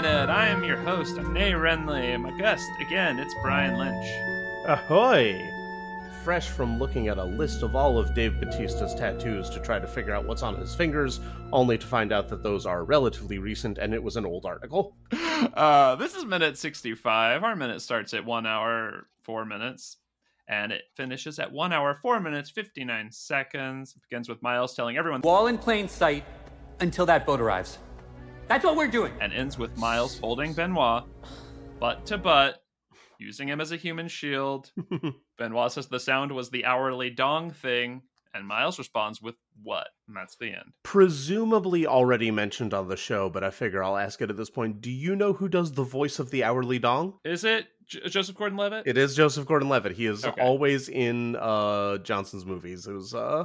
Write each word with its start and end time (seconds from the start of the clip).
Glass 0.00 0.12
Onion 0.12 0.26
Minute. 0.26 0.30
I 0.30 0.48
am 0.48 0.64
your 0.64 0.76
host, 0.78 1.18
I'm 1.18 1.32
Nae 1.32 1.52
Renly, 1.52 2.14
and 2.14 2.22
my 2.22 2.30
guest, 2.38 2.68
again, 2.80 3.18
it's 3.18 3.34
Brian 3.42 3.76
Lynch. 3.76 4.06
Ahoy! 4.66 5.38
Fresh 6.24 6.48
from 6.48 6.78
looking 6.78 7.08
at 7.08 7.18
a 7.18 7.24
list 7.24 7.62
of 7.62 7.74
all 7.74 7.98
of 7.98 8.14
Dave 8.14 8.40
Bautista's 8.40 8.94
tattoos 8.94 9.50
to 9.50 9.60
try 9.60 9.78
to 9.78 9.86
figure 9.86 10.14
out 10.14 10.26
what's 10.26 10.42
on 10.42 10.56
his 10.56 10.74
fingers, 10.74 11.20
only 11.52 11.78
to 11.78 11.86
find 11.86 12.12
out 12.12 12.28
that 12.28 12.42
those 12.42 12.66
are 12.66 12.84
relatively 12.84 13.38
recent 13.38 13.78
and 13.78 13.94
it 13.94 14.02
was 14.02 14.16
an 14.16 14.26
old 14.26 14.46
article. 14.46 14.96
Uh, 15.54 15.96
this 15.96 16.14
is 16.14 16.26
minute 16.26 16.58
65. 16.58 17.42
Our 17.42 17.56
minute 17.56 17.80
starts 17.80 18.12
at 18.12 18.22
1 18.22 18.46
hour, 18.46 19.06
4 19.22 19.46
minutes, 19.46 19.96
and 20.48 20.70
it 20.70 20.82
finishes 20.94 21.38
at 21.38 21.50
1 21.50 21.72
hour, 21.72 21.94
4 21.94 22.20
minutes, 22.20 22.50
59 22.50 23.10
seconds. 23.10 23.94
It 23.96 24.02
begins 24.02 24.28
with 24.28 24.42
Miles 24.42 24.74
telling 24.74 24.98
everyone, 24.98 25.22
Wall 25.22 25.46
in 25.46 25.56
plain 25.56 25.88
sight 25.88 26.24
until 26.80 27.06
that 27.06 27.24
boat 27.24 27.40
arrives. 27.40 27.78
That's 28.50 28.64
what 28.64 28.74
we're 28.76 28.88
doing. 28.88 29.12
and 29.20 29.32
ends 29.32 29.56
with 29.58 29.76
Miles 29.78 30.18
holding 30.18 30.52
Benoit, 30.54 31.04
butt 31.78 32.04
to 32.06 32.18
butt, 32.18 32.60
using 33.20 33.48
him 33.48 33.60
as 33.60 33.70
a 33.70 33.76
human 33.76 34.08
shield. 34.08 34.72
Benoit 35.38 35.70
says 35.70 35.86
the 35.86 36.00
sound 36.00 36.32
was 36.32 36.50
the 36.50 36.64
hourly 36.64 37.10
dong 37.10 37.52
thing, 37.52 38.02
and 38.34 38.44
Miles 38.44 38.76
responds 38.76 39.22
with 39.22 39.36
what? 39.62 39.86
And 40.08 40.16
that's 40.16 40.34
the 40.36 40.46
end. 40.48 40.72
Presumably 40.82 41.86
already 41.86 42.32
mentioned 42.32 42.74
on 42.74 42.88
the 42.88 42.96
show, 42.96 43.30
but 43.30 43.44
I 43.44 43.50
figure 43.50 43.84
I'll 43.84 43.96
ask 43.96 44.20
it 44.20 44.30
at 44.30 44.36
this 44.36 44.50
point. 44.50 44.80
Do 44.80 44.90
you 44.90 45.14
know 45.14 45.32
who 45.32 45.48
does 45.48 45.70
the 45.70 45.84
voice 45.84 46.18
of 46.18 46.30
the 46.32 46.42
hourly 46.42 46.80
dong? 46.80 47.14
Is 47.24 47.44
it 47.44 47.68
J- 47.86 48.08
Joseph 48.08 48.34
Gordon-Levitt? 48.34 48.84
It 48.84 48.98
is 48.98 49.14
Joseph 49.14 49.46
Gordon-Levitt. 49.46 49.92
He 49.92 50.06
is 50.06 50.24
Okay. 50.24 50.42
always 50.42 50.88
in 50.88 51.36
uh 51.36 51.98
Johnson's 51.98 52.44
movies. 52.44 52.88
It 52.88 52.94
was 52.94 53.14
uh 53.14 53.44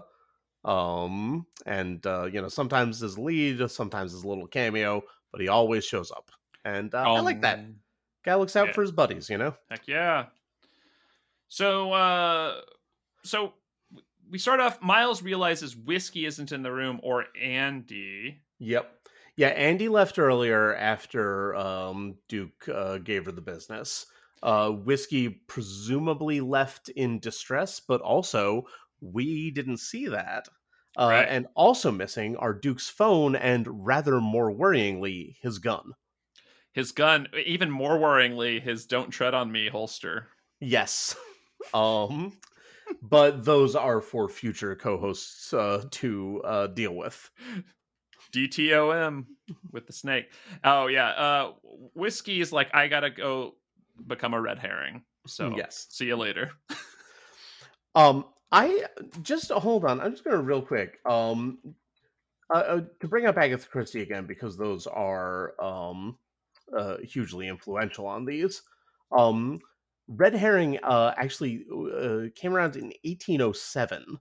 um 0.65 1.45
and 1.65 2.05
uh 2.05 2.25
you 2.25 2.41
know 2.41 2.49
sometimes 2.49 3.01
as 3.03 3.17
lead, 3.17 3.69
sometimes 3.69 4.13
as 4.13 4.23
a 4.23 4.27
little 4.27 4.47
cameo, 4.47 5.03
but 5.31 5.39
he 5.39 5.47
always 5.47 5.85
shows 5.85 6.11
up. 6.11 6.31
And 6.65 6.93
uh, 6.93 7.03
I 7.03 7.19
like 7.19 7.41
that. 7.41 7.59
Um, 7.59 7.75
Guy 8.25 8.35
looks 8.35 8.55
out 8.55 8.67
yeah. 8.67 8.73
for 8.73 8.81
his 8.81 8.91
buddies, 8.91 9.29
you 9.29 9.37
know? 9.37 9.55
Heck 9.69 9.87
yeah. 9.87 10.25
So, 11.47 11.93
uh, 11.93 12.61
so 13.23 13.53
we 14.31 14.39
start 14.39 14.59
off. 14.59 14.81
Miles 14.81 15.21
realizes 15.21 15.75
whiskey 15.75 16.25
isn't 16.25 16.51
in 16.51 16.63
the 16.63 16.71
room, 16.71 16.99
or 17.03 17.25
Andy. 17.39 18.41
Yep. 18.57 18.91
Yeah, 19.37 19.49
Andy 19.49 19.89
left 19.89 20.17
earlier 20.17 20.75
after 20.75 21.55
um, 21.55 22.15
Duke 22.27 22.67
uh, 22.67 22.97
gave 22.97 23.25
her 23.25 23.31
the 23.31 23.41
business. 23.41 24.07
Uh, 24.41 24.69
Whiskey 24.69 25.29
presumably 25.29 26.39
left 26.41 26.89
in 26.89 27.19
distress, 27.19 27.79
but 27.79 28.01
also 28.01 28.65
we 29.01 29.51
didn't 29.51 29.77
see 29.77 30.07
that. 30.07 30.47
Uh, 30.97 31.09
Right. 31.09 31.27
And 31.27 31.47
also 31.55 31.91
missing 31.91 32.37
are 32.37 32.53
Duke's 32.53 32.89
phone 32.89 33.35
and, 33.35 33.85
rather 33.85 34.21
more 34.21 34.51
worryingly, 34.51 35.35
his 35.41 35.59
gun. 35.59 35.93
His 36.73 36.91
gun, 36.91 37.27
even 37.33 37.71
more 37.71 37.97
worryingly, 37.97 38.61
his 38.61 38.85
"Don't 38.85 39.09
tread 39.09 39.33
on 39.33 39.51
me" 39.51 39.67
holster. 39.67 40.29
Yes. 40.61 41.15
um, 41.73 42.37
but 43.01 43.45
those 43.45 43.75
are 43.75 44.01
for 44.01 44.29
future 44.29 44.75
co-hosts 44.75 45.53
uh, 45.53 45.85
to 45.91 46.41
uh, 46.43 46.67
deal 46.67 46.95
with. 46.95 47.31
DTOM 48.31 49.25
with 49.71 49.87
the 49.87 49.93
snake. 49.93 50.33
Oh 50.63 50.87
yeah. 50.87 51.09
Uh, 51.09 51.53
whiskey 51.93 52.41
is 52.41 52.51
like 52.51 52.69
I 52.73 52.87
gotta 52.87 53.09
go 53.09 53.57
become 54.07 54.33
a 54.33 54.41
red 54.41 54.59
herring. 54.59 55.05
So 55.27 55.49
Yes. 55.55 55.87
see 55.89 56.05
you 56.07 56.15
later. 56.17 56.51
Um, 57.95 58.25
I 58.51 58.85
just 59.21 59.51
hold 59.51 59.85
on. 59.85 59.99
I'm 59.99 60.11
just 60.11 60.23
going 60.23 60.37
to 60.37 60.43
real 60.43 60.61
quick. 60.61 60.99
Um, 61.05 61.59
uh, 62.53 62.57
uh, 62.57 62.81
to 62.99 63.07
bring 63.07 63.25
up 63.25 63.37
Agatha 63.37 63.67
Christie 63.67 64.01
again 64.01 64.25
because 64.25 64.55
those 64.55 64.85
are 64.85 65.59
um 65.61 66.17
uh, 66.75 66.97
hugely 66.97 67.47
influential 67.47 68.05
on 68.05 68.25
these. 68.25 68.61
Um, 69.11 69.59
Red 70.07 70.35
Herring 70.35 70.77
uh, 70.83 71.13
actually 71.17 71.65
uh, 71.71 72.29
came 72.35 72.55
around 72.55 72.75
in 72.75 72.93
1807 73.03 74.17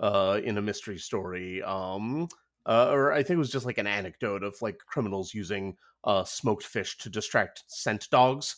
uh, 0.00 0.40
in 0.42 0.58
a 0.58 0.62
mystery 0.62 0.98
story. 0.98 1.62
Um, 1.62 2.28
or 2.66 3.12
I 3.12 3.22
think 3.22 3.36
it 3.36 3.38
was 3.38 3.52
just 3.52 3.66
like 3.66 3.78
an 3.78 3.86
anecdote 3.86 4.42
of 4.42 4.60
like 4.60 4.78
criminals 4.86 5.32
using 5.34 5.76
smoked 6.24 6.64
fish 6.64 6.98
to 6.98 7.10
distract 7.10 7.64
scent 7.66 8.08
dogs. 8.10 8.56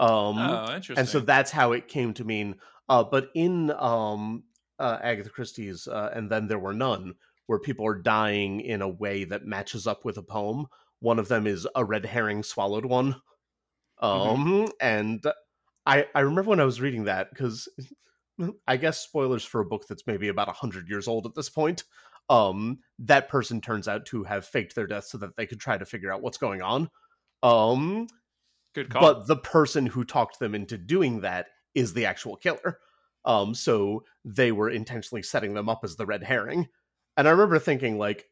Um, 0.00 0.38
oh, 0.38 0.64
interesting. 0.74 0.98
and 0.98 1.08
so 1.08 1.20
that's 1.20 1.50
how 1.50 1.72
it 1.72 1.86
came 1.86 2.14
to 2.14 2.24
mean 2.24 2.56
uh, 2.88 3.04
but 3.04 3.28
in 3.34 3.70
um, 3.72 4.44
uh, 4.78 4.98
agatha 5.02 5.30
christie's 5.30 5.86
uh, 5.86 6.10
and 6.14 6.30
then 6.30 6.48
there 6.48 6.58
were 6.58 6.72
none 6.72 7.14
where 7.46 7.58
people 7.58 7.86
are 7.86 7.98
dying 7.98 8.60
in 8.60 8.80
a 8.80 8.88
way 8.88 9.24
that 9.24 9.44
matches 9.44 9.86
up 9.86 10.04
with 10.04 10.16
a 10.16 10.22
poem 10.22 10.66
one 11.00 11.18
of 11.18 11.28
them 11.28 11.46
is 11.46 11.66
a 11.74 11.84
red 11.84 12.04
herring 12.04 12.42
swallowed 12.42 12.84
one. 12.84 13.16
Um 13.98 14.68
and 14.80 15.22
i 15.84 16.06
i 16.14 16.20
remember 16.20 16.48
when 16.48 16.60
i 16.60 16.64
was 16.64 16.80
reading 16.80 17.04
that 17.04 17.28
because 17.30 17.68
i 18.66 18.76
guess 18.76 19.00
spoilers 19.00 19.44
for 19.44 19.60
a 19.60 19.66
book 19.66 19.86
that's 19.86 20.06
maybe 20.06 20.28
about 20.28 20.46
100 20.46 20.88
years 20.88 21.08
old 21.08 21.26
at 21.26 21.34
this 21.34 21.50
point 21.50 21.84
um 22.30 22.78
that 22.98 23.28
person 23.28 23.60
turns 23.60 23.88
out 23.88 24.06
to 24.06 24.24
have 24.24 24.46
faked 24.46 24.74
their 24.74 24.86
death 24.86 25.04
so 25.04 25.18
that 25.18 25.36
they 25.36 25.46
could 25.46 25.60
try 25.60 25.76
to 25.76 25.84
figure 25.84 26.12
out 26.12 26.22
what's 26.22 26.38
going 26.38 26.62
on. 26.62 26.88
Um 27.42 28.06
good 28.74 28.90
call. 28.90 29.02
but 29.02 29.26
the 29.26 29.36
person 29.36 29.86
who 29.86 30.04
talked 30.04 30.38
them 30.38 30.54
into 30.54 30.78
doing 30.78 31.20
that 31.20 31.46
is 31.74 31.92
the 31.92 32.06
actual 32.06 32.36
killer. 32.36 32.78
Um, 33.24 33.54
so 33.54 34.04
they 34.24 34.52
were 34.52 34.70
intentionally 34.70 35.22
setting 35.22 35.54
them 35.54 35.68
up 35.68 35.80
as 35.84 35.96
the 35.96 36.06
red 36.06 36.22
herring. 36.22 36.68
And 37.16 37.28
I 37.28 37.32
remember 37.32 37.58
thinking, 37.58 37.98
like, 37.98 38.26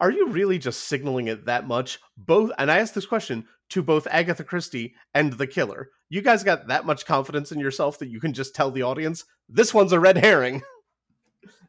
are 0.00 0.10
you 0.10 0.28
really 0.28 0.58
just 0.58 0.88
signaling 0.88 1.28
it 1.28 1.46
that 1.46 1.66
much? 1.66 2.00
Both, 2.16 2.50
and 2.58 2.70
I 2.70 2.78
asked 2.78 2.94
this 2.94 3.06
question 3.06 3.46
to 3.70 3.82
both 3.82 4.08
Agatha 4.10 4.44
Christie 4.44 4.94
and 5.14 5.32
the 5.32 5.46
killer. 5.46 5.90
You 6.08 6.22
guys 6.22 6.44
got 6.44 6.66
that 6.66 6.84
much 6.84 7.06
confidence 7.06 7.52
in 7.52 7.60
yourself 7.60 7.98
that 8.00 8.08
you 8.08 8.20
can 8.20 8.32
just 8.32 8.54
tell 8.54 8.70
the 8.70 8.82
audience 8.82 9.24
this 9.48 9.72
one's 9.72 9.92
a 9.92 10.00
red 10.00 10.18
herring. 10.18 10.62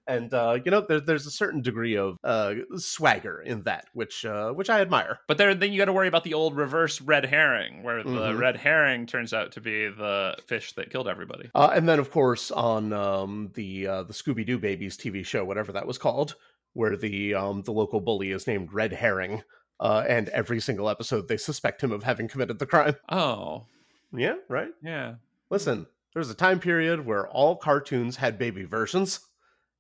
And 0.06 0.34
uh, 0.34 0.60
you 0.66 0.70
know, 0.72 0.82
there, 0.82 1.00
there's 1.00 1.26
a 1.26 1.32
certain 1.32 1.62
degree 1.62 1.96
of 1.96 2.18
uh, 2.24 2.56
swagger 2.76 3.42
in 3.42 3.64
that, 3.64 3.86
which 3.94 4.26
uh, 4.26 4.52
which 4.52 4.70
I 4.70 4.82
admire. 4.82 5.20
But 5.28 5.38
there, 5.38 5.56
then 5.56 5.72
you 5.72 5.78
got 5.78 5.86
to 5.86 5.94
worry 5.94 6.08
about 6.10 6.24
the 6.26 6.34
old 6.34 6.58
reverse 6.58 7.00
red 7.00 7.26
herring, 7.26 7.84
where 7.84 8.04
the 8.04 8.10
Mhm. 8.10 8.38
red 8.40 8.58
herring 8.58 9.06
turns 9.06 9.34
out 9.34 9.54
to 9.54 9.62
be 9.62 9.88
the 9.88 10.36
fish 10.48 10.74
that 10.74 10.90
killed 10.90 11.08
everybody. 11.08 11.50
Uh, 11.56 11.72
and 11.74 11.88
then, 11.88 12.00
of 12.00 12.12
course, 12.12 12.52
on 12.52 12.92
um, 12.92 13.52
the 13.54 13.88
uh, 13.88 14.04
the 14.04 14.14
Scooby 14.14 14.46
Doo 14.46 14.58
Babies 14.60 14.98
TV 14.98 15.26
show, 15.26 15.46
whatever 15.46 15.72
that 15.72 15.88
was 15.88 15.98
called, 15.98 16.36
where 16.74 16.98
the 16.98 17.34
um, 17.36 17.62
the 17.62 17.72
local 17.72 18.02
bully 18.02 18.32
is 18.32 18.46
named 18.46 18.74
Red 18.74 18.92
Herring, 18.92 19.42
uh, 19.80 20.04
and 20.08 20.28
every 20.30 20.60
single 20.60 20.90
episode 20.90 21.28
they 21.30 21.38
suspect 21.38 21.82
him 21.82 21.94
of 21.94 22.04
having 22.04 22.28
committed 22.28 22.60
the 22.60 22.66
crime. 22.66 22.96
Oh, 23.10 23.68
Yeah, 24.12 24.36
right. 24.50 24.72
yeah. 24.84 25.16
Listen, 25.50 25.86
there's 26.14 26.30
a 26.30 26.36
time 26.36 26.60
period 26.60 27.06
where 27.06 27.28
all 27.28 27.56
cartoons 27.56 28.18
had 28.18 28.38
baby 28.38 28.64
versions, 28.66 29.22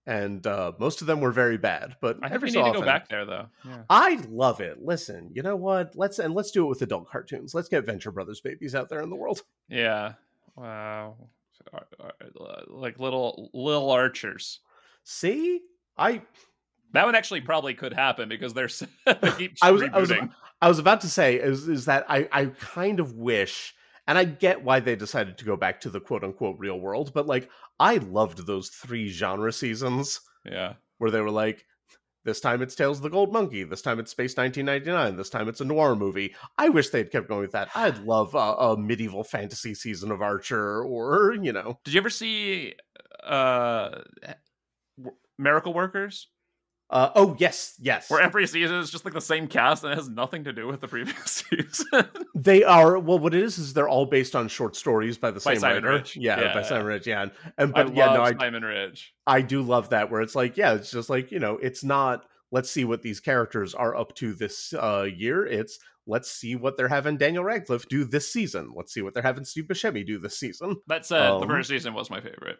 and 0.05 0.45
uh, 0.45 0.73
most 0.79 1.01
of 1.01 1.07
them 1.07 1.21
were 1.21 1.31
very 1.31 1.57
bad. 1.57 1.95
But 2.01 2.17
I 2.21 2.27
every 2.31 2.47
we 2.47 2.51
so 2.51 2.59
need 2.59 2.63
to 2.65 2.69
often, 2.69 2.81
go 2.81 2.85
back 2.85 3.09
there, 3.09 3.25
though. 3.25 3.47
Yeah. 3.65 3.83
I 3.89 4.19
love 4.29 4.59
it. 4.61 4.83
Listen, 4.83 5.29
you 5.33 5.41
know 5.43 5.55
what? 5.55 5.95
Let's 5.95 6.19
and 6.19 6.33
let's 6.33 6.51
do 6.51 6.65
it 6.65 6.69
with 6.69 6.81
adult 6.81 7.09
cartoons. 7.09 7.53
Let's 7.53 7.69
get 7.69 7.85
Venture 7.85 8.11
Brothers 8.11 8.41
babies 8.41 8.75
out 8.75 8.89
there 8.89 9.01
in 9.01 9.09
the 9.09 9.15
world. 9.15 9.43
Yeah. 9.69 10.13
Wow. 10.55 11.15
Ar- 11.71 11.87
ar- 11.99 12.63
Like 12.67 12.99
little 12.99 13.49
little 13.53 13.89
archers. 13.89 14.59
See, 15.03 15.61
I 15.97 16.21
That 16.91 17.05
one 17.05 17.15
actually 17.15 17.41
probably 17.41 17.73
could 17.73 17.93
happen 17.93 18.27
because 18.29 18.53
they're 18.53 18.69
they 19.05 19.31
keep 19.31 19.57
I 19.61 19.71
was, 19.71 19.83
I 19.83 19.99
was. 19.99 20.11
I 20.61 20.67
was 20.67 20.79
about 20.79 21.01
to 21.01 21.09
say 21.09 21.35
is 21.35 21.67
is 21.67 21.85
that 21.85 22.05
I 22.09 22.27
I 22.31 22.45
kind 22.47 22.99
of 22.99 23.13
wish 23.15 23.73
and 24.07 24.17
I 24.17 24.23
get 24.25 24.63
why 24.63 24.79
they 24.79 24.95
decided 24.95 25.37
to 25.37 25.45
go 25.45 25.55
back 25.55 25.79
to 25.81 25.89
the 25.89 25.99
quote 25.99 26.23
unquote 26.23 26.57
real 26.59 26.79
world, 26.79 27.13
but 27.13 27.27
like 27.27 27.49
I 27.79 27.95
loved 27.97 28.45
those 28.45 28.69
three 28.69 29.09
genre 29.09 29.51
seasons 29.53 30.19
Yeah. 30.45 30.73
where 30.97 31.11
they 31.11 31.21
were 31.21 31.31
like 31.31 31.65
this 32.25 32.39
time 32.39 32.61
it's 32.61 32.73
Tales 32.75 32.99
of 32.99 33.03
the 33.03 33.09
Gold 33.09 33.33
Monkey, 33.33 33.63
this 33.65 33.81
time 33.81 33.99
it's 33.99 34.11
Space 34.11 34.37
1999, 34.37 35.17
this 35.17 35.29
time 35.29 35.49
it's 35.49 35.59
a 35.59 35.65
noir 35.65 35.93
movie. 35.95 36.33
I 36.57 36.69
wish 36.69 36.87
they'd 36.89 37.11
kept 37.11 37.27
going 37.27 37.41
with 37.41 37.51
that. 37.51 37.69
I'd 37.75 37.97
love 37.99 38.33
a, 38.33 38.37
a 38.37 38.77
medieval 38.77 39.25
fantasy 39.25 39.73
season 39.75 40.09
of 40.09 40.21
Archer 40.21 40.83
or, 40.83 41.33
you 41.41 41.51
know, 41.51 41.79
Did 41.83 41.93
you 41.93 41.99
ever 41.99 42.09
see 42.09 42.75
uh 43.23 43.99
W- 44.97 45.17
Miracle 45.37 45.73
Workers? 45.73 46.27
Uh, 46.89 47.09
oh 47.15 47.35
yes, 47.39 47.75
yes. 47.79 48.09
Where 48.09 48.21
every 48.21 48.45
season 48.45 48.75
is 48.77 48.91
just 48.91 49.03
like 49.03 49.15
the 49.15 49.21
same 49.21 49.47
cast 49.47 49.83
and 49.83 49.91
it 49.93 49.95
has 49.95 50.09
nothing 50.09 50.43
to 50.43 50.53
do 50.53 50.67
with 50.67 50.79
the 50.81 50.87
previous 50.87 51.43
season. 51.49 52.07
They 52.35 52.63
are 52.63 52.99
well. 52.99 53.17
What 53.17 53.33
it 53.33 53.41
is 53.41 53.57
is 53.57 53.73
they're 53.73 53.89
all 53.89 54.05
based 54.05 54.35
on 54.35 54.47
short 54.47 54.75
stories 54.75 55.17
by 55.17 55.31
the 55.31 55.39
By 55.39 55.53
same 55.53 55.59
Simon 55.61 55.83
writer. 55.85 55.97
Rich. 55.97 56.17
Yeah, 56.17 56.39
Yeah. 56.39 56.53
by 56.53 56.61
Simon 56.61 56.85
Rich. 56.85 57.07
Yeah, 57.07 57.23
and, 57.23 57.31
and 57.57 57.73
I 57.75 57.83
but 57.83 57.95
yeah, 57.95 58.13
no, 58.13 58.21
I, 58.21 58.33
Simon 58.35 58.63
Rich. 58.63 59.13
I 59.25 59.41
do 59.41 59.61
love 59.63 59.89
that 59.89 60.11
where 60.11 60.21
it's 60.21 60.35
like, 60.35 60.55
yeah, 60.57 60.73
it's 60.73 60.91
just 60.91 61.09
like, 61.09 61.31
you 61.31 61.39
know, 61.39 61.57
it's 61.57 61.83
not 61.83 62.25
let's 62.53 62.69
see 62.69 62.85
what 62.85 63.01
these 63.01 63.19
characters 63.19 63.73
are 63.73 63.95
up 63.95 64.13
to 64.15 64.33
this 64.33 64.73
uh, 64.73 65.07
year. 65.13 65.45
It's 65.45 65.79
let's 66.05 66.29
see 66.29 66.55
what 66.55 66.75
they're 66.77 66.87
having 66.89 67.17
Daniel 67.17 67.43
Radcliffe 67.45 67.87
do 67.87 68.03
this 68.03 68.31
season. 68.31 68.73
Let's 68.75 68.93
see 68.93 69.01
what 69.01 69.13
they're 69.13 69.23
having 69.23 69.43
Steve 69.45 69.63
Buscemi 69.65 70.05
do 70.05 70.19
this 70.19 70.37
season. 70.37 70.75
That 70.87 71.05
said, 71.05 71.19
the 71.21 71.35
Um, 71.39 71.47
first 71.47 71.69
season 71.69 71.93
was 71.93 72.09
my 72.09 72.19
favorite. 72.21 72.59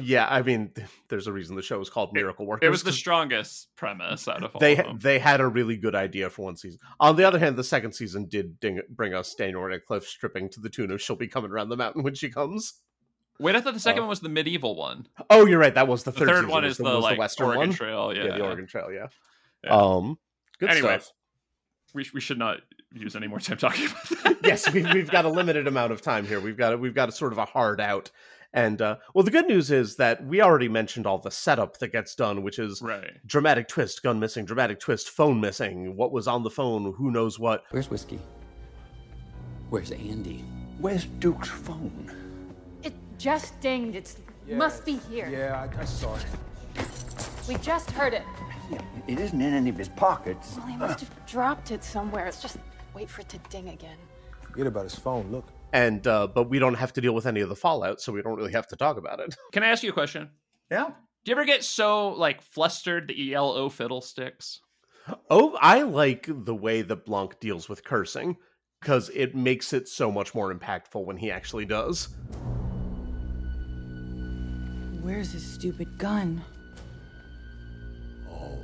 yeah, 0.04 0.26
I 0.30 0.42
mean, 0.42 0.70
there's 1.08 1.26
a 1.26 1.32
reason 1.32 1.56
the 1.56 1.62
show 1.62 1.80
is 1.80 1.90
called 1.90 2.12
Miracle 2.12 2.46
Workers. 2.46 2.66
it 2.66 2.70
was 2.70 2.82
the 2.84 2.92
strongest 2.92 3.68
premise 3.76 4.28
out 4.28 4.44
of 4.44 4.54
all 4.54 4.60
they 4.60 4.76
of 4.76 4.84
them. 4.86 4.98
they 5.00 5.18
had 5.18 5.40
a 5.40 5.46
really 5.48 5.76
good 5.76 5.94
idea 5.94 6.30
for 6.30 6.42
one 6.44 6.56
season. 6.56 6.78
On 7.00 7.16
the 7.16 7.24
other 7.24 7.38
hand, 7.38 7.56
the 7.56 7.64
second 7.64 7.92
season 7.94 8.26
did 8.26 8.60
ding, 8.60 8.80
bring 8.90 9.12
us 9.14 9.34
Daniel 9.34 9.62
Radcliffe 9.62 10.06
stripping 10.06 10.50
to 10.50 10.60
the 10.60 10.68
tune 10.70 10.90
of 10.92 11.00
"She'll 11.02 11.16
be 11.16 11.28
coming 11.28 11.50
around 11.50 11.70
the 11.70 11.76
mountain 11.76 12.02
when 12.04 12.14
she 12.14 12.30
comes." 12.30 12.74
Wait, 13.40 13.56
I 13.56 13.60
thought 13.60 13.74
the 13.74 13.80
second 13.80 14.00
Uh, 14.00 14.02
one 14.02 14.08
was 14.10 14.20
the 14.20 14.28
medieval 14.28 14.76
one. 14.76 15.06
Oh, 15.30 15.44
you're 15.46 15.58
right. 15.58 15.74
That 15.74 15.88
was 15.88 16.04
the 16.04 16.12
The 16.12 16.20
third. 16.20 16.28
third 16.28 16.46
one 16.48 16.64
is 16.64 16.76
the, 16.76 16.84
was 16.84 17.02
like 17.02 17.18
Western 17.18 17.46
Oregon 17.46 17.68
one. 17.68 17.76
Trail. 17.76 18.12
Yeah. 18.14 18.24
Yeah, 18.26 18.38
the 18.38 18.44
Oregon 18.44 18.66
Trail. 18.66 18.92
Yeah. 18.92 19.06
Yeah. 19.64 19.70
Um, 19.76 20.18
good 20.60 20.70
Anyway. 20.70 20.98
stuff. 21.00 21.12
We, 21.94 22.06
we 22.14 22.20
should 22.20 22.38
not 22.38 22.58
use 22.92 23.16
any 23.16 23.26
more 23.26 23.40
time 23.40 23.56
talking 23.56 23.86
about 23.86 24.08
that. 24.24 24.36
yes, 24.44 24.72
we've, 24.72 24.88
we've 24.92 25.10
got 25.10 25.24
a 25.24 25.28
limited 25.28 25.66
amount 25.66 25.92
of 25.92 26.00
time 26.02 26.26
here. 26.26 26.40
We've 26.40 26.56
got 26.56 26.74
a, 26.74 26.76
we've 26.78 26.94
got 26.94 27.08
a 27.08 27.12
sort 27.12 27.32
of 27.32 27.38
a 27.38 27.44
hard 27.44 27.80
out. 27.80 28.10
And 28.52 28.80
uh, 28.80 28.96
well, 29.14 29.24
the 29.24 29.32
good 29.32 29.46
news 29.48 29.72
is 29.72 29.96
that 29.96 30.24
we 30.24 30.40
already 30.40 30.68
mentioned 30.68 31.06
all 31.06 31.18
the 31.18 31.30
setup 31.30 31.78
that 31.78 31.88
gets 31.88 32.14
done, 32.14 32.44
which 32.44 32.60
is 32.60 32.80
right. 32.82 33.10
dramatic 33.26 33.66
twist, 33.66 34.02
gun 34.04 34.20
missing, 34.20 34.44
dramatic 34.44 34.78
twist, 34.78 35.10
phone 35.10 35.40
missing, 35.40 35.96
what 35.96 36.12
was 36.12 36.28
on 36.28 36.44
the 36.44 36.50
phone, 36.50 36.94
who 36.96 37.10
knows 37.10 37.36
what. 37.38 37.64
Where's 37.70 37.90
Whiskey? 37.90 38.20
Where's 39.70 39.90
Andy? 39.90 40.44
Where's 40.78 41.06
Duke's 41.18 41.48
phone? 41.48 42.14
It 43.24 43.32
just 43.32 43.58
dinged. 43.62 44.20
It 44.46 44.54
must 44.54 44.84
be 44.84 44.98
here. 45.08 45.30
Yeah, 45.32 45.66
I, 45.78 45.80
I 45.80 45.84
saw 45.86 46.14
it. 46.14 46.26
We 47.48 47.54
just 47.54 47.90
heard 47.90 48.12
it. 48.12 48.22
Yeah, 48.70 48.82
it 49.08 49.18
isn't 49.18 49.40
in 49.40 49.54
any 49.54 49.70
of 49.70 49.78
his 49.78 49.88
pockets. 49.88 50.56
Well, 50.58 50.66
he 50.66 50.76
must 50.76 51.00
have 51.00 51.26
dropped 51.26 51.70
it 51.70 51.82
somewhere. 51.82 52.26
Let's 52.26 52.42
just 52.42 52.58
wait 52.92 53.08
for 53.08 53.22
it 53.22 53.30
to 53.30 53.38
ding 53.48 53.70
again. 53.70 53.96
Forget 54.42 54.66
about 54.66 54.84
his 54.84 54.94
phone. 54.94 55.32
Look. 55.32 55.46
And 55.72 56.06
uh, 56.06 56.26
but 56.26 56.50
we 56.50 56.58
don't 56.58 56.74
have 56.74 56.92
to 56.92 57.00
deal 57.00 57.14
with 57.14 57.24
any 57.24 57.40
of 57.40 57.48
the 57.48 57.56
fallout, 57.56 58.02
so 58.02 58.12
we 58.12 58.20
don't 58.20 58.36
really 58.36 58.52
have 58.52 58.66
to 58.66 58.76
talk 58.76 58.98
about 58.98 59.20
it. 59.20 59.34
Can 59.52 59.62
I 59.62 59.68
ask 59.68 59.82
you 59.82 59.88
a 59.88 59.94
question? 59.94 60.28
Yeah. 60.70 60.90
Do 61.24 61.30
you 61.30 61.32
ever 61.32 61.46
get 61.46 61.64
so 61.64 62.08
like 62.08 62.42
flustered 62.42 63.08
that 63.08 63.16
you 63.16 63.24
yell 63.24 63.52
"Oh 63.52 63.70
fiddlesticks"? 63.70 64.60
Oh, 65.30 65.56
I 65.62 65.80
like 65.80 66.26
the 66.28 66.54
way 66.54 66.82
that 66.82 67.06
Blanc 67.06 67.40
deals 67.40 67.70
with 67.70 67.84
cursing 67.84 68.36
because 68.82 69.08
it 69.14 69.34
makes 69.34 69.72
it 69.72 69.88
so 69.88 70.12
much 70.12 70.34
more 70.34 70.54
impactful 70.54 71.02
when 71.02 71.16
he 71.16 71.30
actually 71.30 71.64
does. 71.64 72.14
Where's 75.04 75.32
his 75.32 75.44
stupid 75.44 75.98
gun? 75.98 76.42
Oh, 78.32 78.56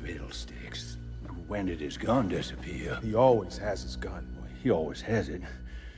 fiddlesticks. 0.00 0.98
When 1.48 1.66
did 1.66 1.80
his 1.80 1.96
gun 1.96 2.28
disappear? 2.28 2.96
He 3.02 3.16
always 3.16 3.58
has 3.58 3.82
his 3.82 3.96
gun. 3.96 4.24
He 4.62 4.70
always 4.70 5.00
has 5.00 5.28
it. 5.28 5.42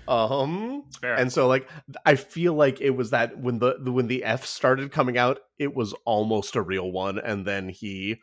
Um, 0.08 0.84
Fair. 0.98 1.16
and 1.16 1.30
so 1.30 1.46
like 1.46 1.68
I 2.06 2.14
feel 2.14 2.54
like 2.54 2.80
it 2.80 2.90
was 2.96 3.10
that 3.10 3.38
when 3.38 3.58
the, 3.58 3.76
the 3.78 3.92
when 3.92 4.06
the 4.06 4.24
F 4.24 4.46
started 4.46 4.90
coming 4.92 5.18
out, 5.18 5.40
it 5.58 5.74
was 5.74 5.92
almost 6.06 6.56
a 6.56 6.62
real 6.62 6.90
one, 6.90 7.18
and 7.18 7.46
then 7.46 7.68
he 7.68 8.22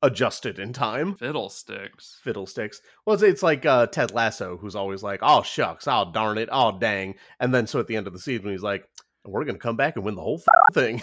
adjusted 0.00 0.60
in 0.60 0.72
time. 0.72 1.16
Fiddlesticks. 1.16 2.20
Fiddlesticks. 2.22 2.80
Well, 3.04 3.14
it's, 3.14 3.24
it's 3.24 3.42
like 3.42 3.66
uh, 3.66 3.88
Ted 3.88 4.12
Lasso, 4.12 4.58
who's 4.58 4.76
always 4.76 5.02
like, 5.02 5.18
"Oh 5.22 5.42
shucks, 5.42 5.88
oh 5.88 6.12
darn 6.14 6.38
it, 6.38 6.48
oh 6.52 6.78
dang," 6.78 7.16
and 7.40 7.52
then 7.52 7.66
so 7.66 7.80
at 7.80 7.88
the 7.88 7.96
end 7.96 8.06
of 8.06 8.12
the 8.12 8.20
season, 8.20 8.50
he's 8.52 8.62
like, 8.62 8.84
"We're 9.24 9.44
gonna 9.44 9.58
come 9.58 9.76
back 9.76 9.96
and 9.96 10.04
win 10.04 10.14
the 10.14 10.22
whole 10.22 10.40
f- 10.68 10.74
thing." 10.74 11.02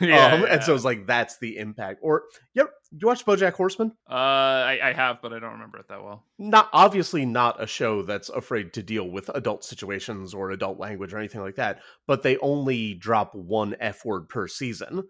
yeah, 0.00 0.26
um, 0.34 0.40
yeah. 0.42 0.46
And 0.54 0.62
so 0.64 0.74
it's 0.74 0.84
like 0.84 1.06
that's 1.06 1.38
the 1.38 1.58
impact. 1.58 2.00
Or 2.02 2.24
yep, 2.54 2.70
you 2.96 3.06
watch 3.06 3.24
BoJack 3.24 3.52
Horseman? 3.52 3.92
uh, 4.10 4.14
I, 4.14 4.78
I 4.82 4.92
have, 4.92 5.20
but 5.22 5.32
I 5.32 5.38
don't 5.38 5.52
remember 5.52 5.78
it 5.78 5.88
that 5.88 6.02
well. 6.02 6.24
Not 6.38 6.68
obviously 6.72 7.24
not 7.26 7.62
a 7.62 7.66
show 7.66 8.02
that's 8.02 8.28
afraid 8.28 8.72
to 8.74 8.82
deal 8.82 9.08
with 9.10 9.28
adult 9.34 9.64
situations 9.64 10.34
or 10.34 10.50
adult 10.50 10.78
language 10.78 11.12
or 11.12 11.18
anything 11.18 11.40
like 11.40 11.56
that. 11.56 11.80
But 12.06 12.22
they 12.22 12.36
only 12.38 12.94
drop 12.94 13.34
one 13.34 13.76
f 13.80 14.04
word 14.04 14.28
per 14.28 14.48
season, 14.48 15.04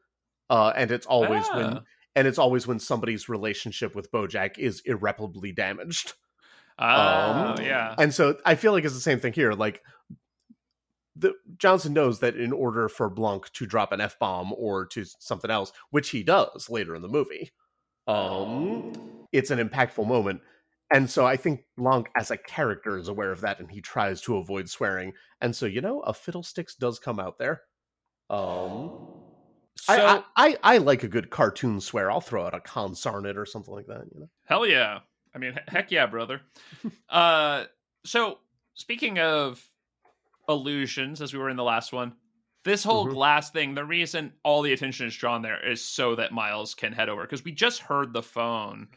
uh, 0.51 0.73
and 0.77 0.91
it's 0.91 1.07
always 1.07 1.47
when 1.55 1.65
Ah. 1.65 1.81
and 2.15 2.27
it's 2.27 2.39
always 2.39 2.67
when 2.67 2.79
somebody's 2.79 3.29
relationship 3.29 3.95
with 3.95 4.11
BoJack 4.13 4.59
is 4.59 4.81
irreparably 4.85 5.53
damaged. 5.53 6.15
Oh, 6.79 6.85
Um, 7.57 7.57
yeah. 7.65 7.95
And 7.99 8.13
so 8.13 8.37
I 8.45 8.55
feel 8.55 8.73
like 8.73 8.85
it's 8.85 8.93
the 8.95 9.01
same 9.01 9.19
thing 9.21 9.33
here. 9.33 9.53
Like 9.53 9.83
the 11.19 11.35
Johnson 11.59 11.93
knows 11.93 12.21
that 12.21 12.37
in 12.37 12.53
order 12.53 12.89
for 12.89 13.09
Blanc 13.09 13.51
to 13.53 13.67
drop 13.67 13.93
an 13.93 14.01
F 14.01 14.19
bomb 14.19 14.53
or 14.53 14.87
to 14.87 15.05
something 15.19 15.51
else, 15.51 15.73
which 15.91 16.11
he 16.11 16.23
does 16.23 16.69
later 16.69 16.95
in 16.95 17.03
the 17.03 17.09
movie, 17.09 17.51
um, 18.07 18.93
it's 19.33 19.51
an 19.51 19.59
impactful 19.59 20.07
moment. 20.07 20.41
And 20.93 21.11
so 21.11 21.27
I 21.27 21.37
think 21.37 21.65
Blanc 21.77 22.09
as 22.17 22.31
a 22.31 22.37
character 22.37 22.97
is 22.97 23.09
aware 23.09 23.33
of 23.33 23.41
that 23.41 23.59
and 23.59 23.71
he 23.71 23.81
tries 23.81 24.21
to 24.23 24.37
avoid 24.37 24.69
swearing. 24.69 25.13
And 25.41 25.55
so, 25.55 25.67
you 25.67 25.81
know, 25.81 26.01
a 26.01 26.15
fiddlesticks 26.15 26.77
does 26.77 26.99
come 26.99 27.19
out 27.19 27.39
there. 27.39 27.63
Um 28.31 28.91
So 29.77 29.95
I, 29.95 30.17
I, 30.17 30.23
I, 30.37 30.57
I 30.63 30.79
like 30.79 31.03
a 31.03 31.09
good 31.09 31.31
cartoon 31.31 31.81
swear. 31.81 32.11
I'll 32.11 32.21
throw 32.21 32.47
out 32.47 32.55
a 32.55 32.61
consarnet 32.61 33.37
or 33.37 33.47
something 33.47 33.75
like 33.75 33.87
that, 33.87 34.05
you 34.15 34.21
know. 34.21 34.31
hell 34.45 34.67
yeah. 34.67 35.01
I 35.35 35.39
mean, 35.39 35.59
heck 35.69 35.91
yeah, 35.91 36.07
brother. 36.07 36.41
uh, 37.09 37.65
so 38.05 38.39
speaking 38.75 39.19
of 39.19 39.69
illusions, 40.49 41.21
as 41.23 41.33
we 41.33 41.39
were 41.39 41.51
in 41.51 41.57
the 41.57 41.65
last 41.65 41.93
one, 41.93 42.15
this 42.65 42.83
whole 42.83 43.07
Mhm. 43.07 43.11
glass 43.13 43.51
thing, 43.51 43.75
the 43.75 43.85
reason 43.85 44.33
all 44.43 44.63
the 44.63 44.73
attention 44.73 45.07
is 45.07 45.17
drawn 45.17 45.43
there 45.43 45.65
is 45.65 45.85
so 45.85 46.15
that 46.17 46.33
Miles 46.33 46.75
can 46.75 46.93
head 46.93 47.09
over 47.09 47.23
because 47.23 47.45
we 47.45 47.53
just 47.53 47.81
heard 47.81 48.13
the 48.13 48.23
phone 48.23 48.89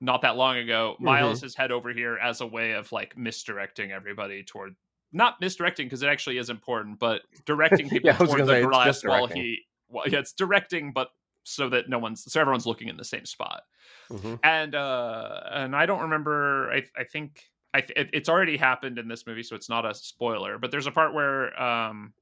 not 0.00 0.22
that 0.22 0.36
long 0.36 0.56
ago. 0.58 0.92
Mm-hmm. 0.94 1.04
Miles 1.04 1.40
has 1.42 1.54
head 1.54 1.72
over 1.72 1.90
here 1.92 2.16
as 2.18 2.40
a 2.40 2.46
way 2.46 2.72
of 2.72 2.92
like 2.92 3.16
misdirecting 3.16 3.90
everybody 3.92 4.42
toward 4.44 4.76
not 5.12 5.40
misdirecting 5.40 5.86
because 5.86 6.02
it 6.02 6.08
actually 6.08 6.36
is 6.38 6.50
important, 6.50 6.98
but 6.98 7.22
directing 7.44 7.88
people 7.90 8.08
Yeah, 8.10 8.18
toward 8.18 8.42
the 8.42 8.46
say, 8.46 8.62
glass 8.62 9.04
while 9.04 9.26
he 9.26 9.62
well, 9.88 10.04
yeah, 10.08 10.18
it's 10.18 10.32
directing, 10.32 10.92
but 10.92 11.10
so 11.44 11.68
that 11.68 11.88
no 11.88 11.98
one's 11.98 12.30
so 12.30 12.40
everyone's 12.40 12.66
looking 12.66 12.88
in 12.88 12.96
the 12.96 13.04
same 13.04 13.24
spot 13.24 13.62
Mhm. 14.10 14.40
and 14.42 14.74
uh 14.74 15.40
and 15.52 15.76
i 15.76 15.86
don't 15.86 16.00
remember 16.00 16.72
i 16.72 16.82
i 16.98 17.04
think 17.04 17.44
i 17.76 17.80
th- 17.80 18.08
it's 18.12 18.28
already 18.28 18.56
happened 18.56 18.98
in 18.98 19.06
this 19.08 19.26
movie 19.26 19.42
so 19.42 19.54
it's 19.54 19.68
not 19.68 19.84
a 19.84 19.94
spoiler 19.94 20.58
but 20.58 20.70
there's 20.70 20.86
a 20.86 20.90
part 20.92 21.12
where 21.14 21.60
um 21.62 22.12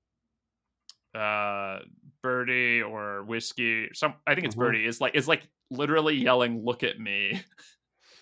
uh 1.14 1.78
birdie 2.22 2.82
or 2.82 3.22
whiskey 3.24 3.88
some 3.94 4.14
i 4.26 4.34
think 4.34 4.46
it's 4.46 4.56
Mhm. 4.56 4.58
birdie 4.60 4.84
is 4.86 5.00
like 5.00 5.14
is 5.14 5.28
like 5.28 5.42
literally 5.70 6.14
yelling 6.16 6.64
look 6.64 6.82
at 6.82 6.98
me 6.98 7.40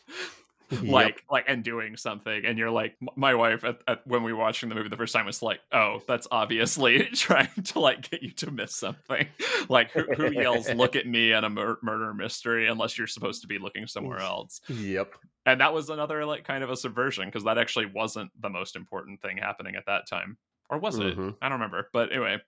like 0.83 1.23
like 1.31 1.45
and 1.49 1.63
doing 1.63 1.97
something 1.97 2.45
and 2.45 2.59
you're 2.59 2.71
like 2.71 2.97
my 3.17 3.35
wife 3.35 3.65
at, 3.65 3.81
at 3.87 4.07
when 4.07 4.23
we 4.23 4.33
were 4.33 4.39
watching 4.39 4.69
the 4.69 4.75
movie 4.75 4.89
the 4.89 4.97
first 4.97 5.13
time 5.13 5.27
was 5.27 5.43
like 5.43 5.61
oh 5.73 6.01
that's 6.07 6.27
obviously 6.31 7.05
trying 7.15 7.49
to 7.65 7.81
like 7.81 8.11
get 8.11 8.23
you 8.23 8.31
to 8.31 8.51
miss 8.51 8.75
something. 8.75 9.27
Like 9.69 9.93
who, 9.93 10.03
who 10.03 10.33
yells 10.33 10.69
look 10.75 10.97
at 10.97 11.07
me 11.07 11.33
at 11.33 11.45
a 11.45 11.51
mur- 11.51 11.79
murder 11.83 12.13
mystery 12.13 12.67
unless 12.69 12.99
you're 12.99 13.07
supposed 13.07 13.43
to 13.43 13.47
be 13.47 13.59
looking 13.59 13.87
somewhere 13.87 14.19
else. 14.19 14.61
Yep. 14.69 15.15
and 15.47 15.61
that 15.61 15.73
was 15.73 15.89
another 15.89 16.27
like 16.27 16.45
kind 16.45 16.65
of 16.65 16.71
a 16.71 16.77
subversion 16.77 17.27
because 17.27 17.45
that 17.45 17.59
actually 17.59 17.87
wasn't 17.87 18.31
the 18.41 18.49
most 18.51 18.75
important 18.75 19.23
thing 19.23 19.37
happening 19.37 19.77
at 19.77 19.87
that 19.87 20.09
time. 20.09 20.37
Or 20.69 20.79
was 20.79 20.99
it? 20.99 21.17
Mhm. 21.17 21.37
i 21.41 21.49
don't 21.49 21.61
remember. 21.61 21.89
But 21.93 22.11
anyway 22.11 22.41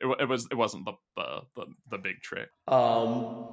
it, 0.00 0.16
it 0.20 0.28
was 0.28 0.46
it 0.50 0.54
wasn't 0.54 0.84
the, 0.84 0.92
the 1.16 1.40
the 1.56 1.66
the 1.90 1.98
big 1.98 2.20
trick. 2.20 2.48
Um, 2.68 3.46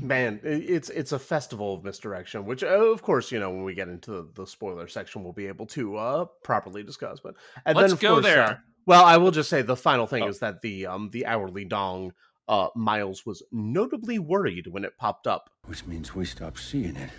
man, 0.00 0.40
it's 0.42 0.90
it's 0.90 1.12
a 1.12 1.18
festival 1.18 1.74
of 1.74 1.84
misdirection, 1.84 2.44
which 2.44 2.62
uh, 2.62 2.66
of 2.68 3.02
course 3.02 3.30
you 3.32 3.38
know 3.40 3.50
when 3.50 3.64
we 3.64 3.74
get 3.74 3.88
into 3.88 4.10
the, 4.10 4.28
the 4.34 4.46
spoiler 4.46 4.88
section 4.88 5.22
we'll 5.24 5.32
be 5.32 5.46
able 5.46 5.66
to 5.66 5.96
uh 5.96 6.24
properly 6.42 6.82
discuss. 6.82 7.20
But 7.20 7.34
and 7.64 7.76
Let's 7.76 7.88
then 7.88 7.94
of 7.94 8.00
go 8.00 8.12
course, 8.14 8.24
there. 8.24 8.42
uh, 8.42 8.56
well, 8.86 9.04
I 9.04 9.16
will 9.16 9.30
just 9.30 9.50
say 9.50 9.62
the 9.62 9.76
final 9.76 10.06
thing 10.06 10.22
Oh. 10.24 10.28
is 10.28 10.38
that 10.40 10.62
the 10.62 10.86
um 10.86 11.10
the 11.10 11.26
hourly 11.26 11.64
dong. 11.64 12.12
Uh, 12.48 12.68
Miles 12.76 13.26
was 13.26 13.42
notably 13.50 14.20
worried 14.20 14.68
when 14.68 14.84
it 14.84 14.96
popped 14.98 15.26
up. 15.26 15.50
Which 15.64 15.84
means 15.84 16.14
we 16.14 16.24
stopped 16.24 16.60
seeing 16.60 16.94
it. 16.94 17.10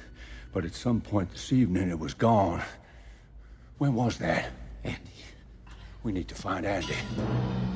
But 0.53 0.63
at 0.63 0.73
some 0.73 1.01
point 1.01 1.31
this 1.31 1.51
evening, 1.51 1.89
it 1.89 1.99
was 1.99 2.13
gone. 2.13 2.61
When 3.77 3.93
was 3.93 4.17
that? 4.19 4.51
Andy. 4.85 5.01
We 6.03 6.13
need 6.13 6.29
to 6.29 6.35
find 6.35 6.65
Andy. 6.65 6.93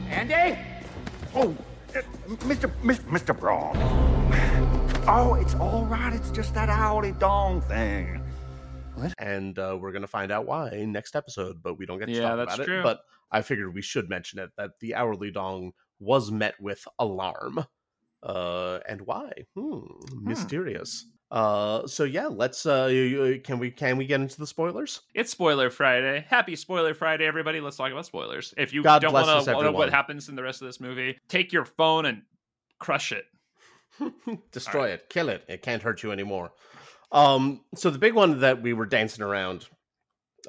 Andy? 0.09 0.57
Oh, 1.35 1.53
uh, 1.93 1.99
Mr. 2.29 2.71
Mr. 2.83 3.03
Mr. 3.09 3.37
Bron. 3.37 3.75
Oh, 5.07 5.33
it's 5.33 5.55
all 5.55 5.85
right. 5.85 6.13
It's 6.13 6.29
just 6.29 6.53
that 6.53 6.69
owly 6.69 7.11
dong 7.13 7.61
thing. 7.61 8.23
What? 8.95 9.13
And 9.17 9.57
uh, 9.57 9.77
we're 9.79 9.91
going 9.91 10.03
to 10.03 10.07
find 10.07 10.31
out 10.31 10.45
why 10.45 10.69
next 10.87 11.15
episode. 11.15 11.61
But 11.63 11.77
we 11.79 11.85
don't 11.85 11.97
get 11.97 12.05
to 12.07 12.11
Yeah, 12.13 12.35
talk 12.35 12.37
that's 12.37 12.55
about 12.55 12.65
true. 12.65 12.79
it. 12.79 12.83
But 12.83 12.99
I 13.31 13.41
figured 13.41 13.73
we 13.73 13.81
should 13.81 14.09
mention 14.09 14.39
it 14.39 14.51
that 14.57 14.71
the 14.79 14.93
hourly 14.95 15.31
dong 15.31 15.71
was 15.99 16.31
met 16.31 16.53
with 16.59 16.87
alarm, 16.99 17.65
uh, 18.23 18.79
and 18.87 19.01
why? 19.01 19.31
Hmm, 19.55 19.81
mysterious. 20.21 21.05
Uh, 21.31 21.87
so 21.87 22.03
yeah, 22.03 22.27
let's. 22.27 22.65
Uh, 22.65 23.37
can 23.43 23.57
we 23.57 23.71
can 23.71 23.97
we 23.97 24.05
get 24.05 24.21
into 24.21 24.37
the 24.37 24.47
spoilers? 24.47 25.01
It's 25.15 25.31
spoiler 25.31 25.69
Friday. 25.69 26.25
Happy 26.27 26.55
spoiler 26.55 26.93
Friday, 26.93 27.25
everybody. 27.25 27.59
Let's 27.59 27.77
talk 27.77 27.91
about 27.91 28.05
spoilers. 28.05 28.53
If 28.57 28.73
you 28.73 28.83
God 28.83 29.01
don't 29.01 29.13
want 29.13 29.45
to 29.45 29.51
know 29.63 29.71
what 29.71 29.89
happens 29.89 30.29
in 30.29 30.35
the 30.35 30.43
rest 30.43 30.61
of 30.61 30.67
this 30.67 30.79
movie, 30.79 31.17
take 31.27 31.53
your 31.53 31.65
phone 31.65 32.05
and 32.05 32.21
crush 32.79 33.11
it. 33.11 33.25
Destroy 34.51 34.89
it, 34.89 35.09
kill 35.09 35.29
it. 35.29 35.43
It 35.47 35.61
can't 35.61 35.81
hurt 35.81 36.03
you 36.03 36.11
anymore. 36.11 36.51
Um, 37.11 37.61
so 37.75 37.89
the 37.89 37.99
big 37.99 38.13
one 38.13 38.39
that 38.41 38.61
we 38.61 38.73
were 38.73 38.85
dancing 38.85 39.23
around 39.23 39.67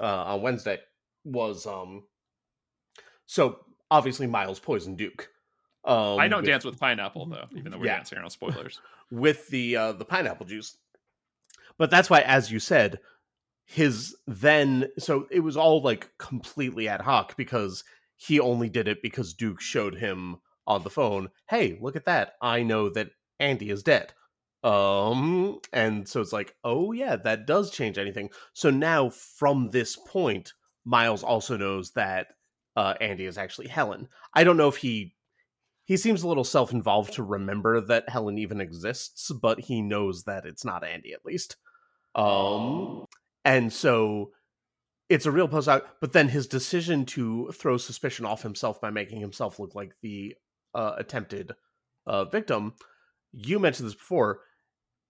uh, 0.01 0.05
on 0.25 0.43
Wednesday 0.43 0.79
was 1.25 1.67
um, 1.67 2.05
so 3.27 3.59
obviously 3.91 4.27
Miles 4.27 4.61
poisoned 4.61 4.99
Duke. 4.99 5.29
Um, 5.85 6.19
I 6.21 6.29
don't 6.29 6.43
with- 6.43 6.51
dance 6.51 6.65
with 6.65 6.79
pineapple 6.79 7.27
though, 7.27 7.47
even 7.57 7.73
though 7.73 7.79
we're 7.79 7.87
Yeah. 7.87 7.97
dancing 7.97 8.19
around 8.19 8.31
spoilers. 8.31 8.81
with 9.11 9.49
the 9.49 9.77
uh, 9.77 9.93
the 9.93 10.05
pineapple 10.05 10.47
juice. 10.47 10.77
But 11.79 11.91
that's 11.91 12.09
why, 12.11 12.21
as 12.21 12.53
you 12.53 12.61
said, 12.61 13.01
his 13.65 14.15
then 14.27 14.89
so 14.99 15.27
it 15.31 15.41
was 15.41 15.57
all 15.57 15.83
like 15.83 16.11
completely 16.19 16.89
ad 16.89 17.01
hoc 17.01 17.37
because 17.37 17.83
he 18.17 18.39
only 18.39 18.69
did 18.69 18.87
it 18.87 19.03
because 19.03 19.35
Duke 19.35 19.61
showed 19.61 19.97
him 19.97 20.37
on 20.67 20.85
the 20.85 20.91
phone, 20.91 21.31
"Hey, 21.49 21.77
look 21.81 21.97
at 21.97 22.05
that! 22.05 22.35
I 22.41 22.63
know 22.63 22.89
that 22.91 23.11
Andy 23.39 23.71
is 23.71 23.83
dead." 23.83 24.13
Um, 24.65 25.59
and 25.73 26.07
so 26.07 26.21
it's 26.21 26.33
like, 26.33 26.55
oh 26.63 26.93
yeah, 26.93 27.17
that 27.17 27.47
does 27.47 27.71
change 27.71 27.99
anything. 27.99 28.31
So 28.53 28.71
now 28.71 29.11
from 29.11 29.71
this 29.71 29.97
point, 29.97 30.53
Miles 30.85 31.25
also 31.25 31.57
knows 31.57 31.93
that 31.93 32.29
uh, 32.77 32.95
Andy 33.01 33.25
is 33.25 33.39
actually 33.39 33.69
Helen. 33.69 34.09
I 34.35 34.45
don't 34.45 34.57
know 34.57 34.69
if 34.69 34.77
he 34.77 35.15
he 35.85 35.97
seems 35.97 36.23
a 36.23 36.29
little 36.29 36.45
self-involved 36.45 37.15
to 37.15 37.25
remember 37.25 37.81
that 37.81 38.09
Helen 38.09 38.39
even 38.39 38.61
exists, 38.61 39.33
but 39.33 39.59
he 39.59 39.83
knows 39.83 40.25
that 40.25 40.47
it's 40.47 40.65
not 40.65 40.85
Andy 40.85 41.13
at 41.13 41.25
least. 41.25 41.57
Um 42.15 43.07
and 43.45 43.73
so 43.73 44.31
it's 45.09 45.27
a 45.27 45.31
real 45.31 45.49
puzzle 45.49 45.75
out, 45.75 45.87
but 46.01 46.13
then 46.13 46.29
his 46.29 46.47
decision 46.47 47.05
to 47.05 47.51
throw 47.53 47.77
suspicion 47.77 48.25
off 48.25 48.43
himself 48.43 48.81
by 48.81 48.91
making 48.91 49.21
himself 49.21 49.59
look 49.59 49.75
like 49.75 49.93
the 50.01 50.35
uh, 50.75 50.95
attempted 50.97 51.53
uh, 52.07 52.25
victim, 52.25 52.75
you 53.33 53.59
mentioned 53.59 53.89
this 53.89 53.95
before, 53.95 54.41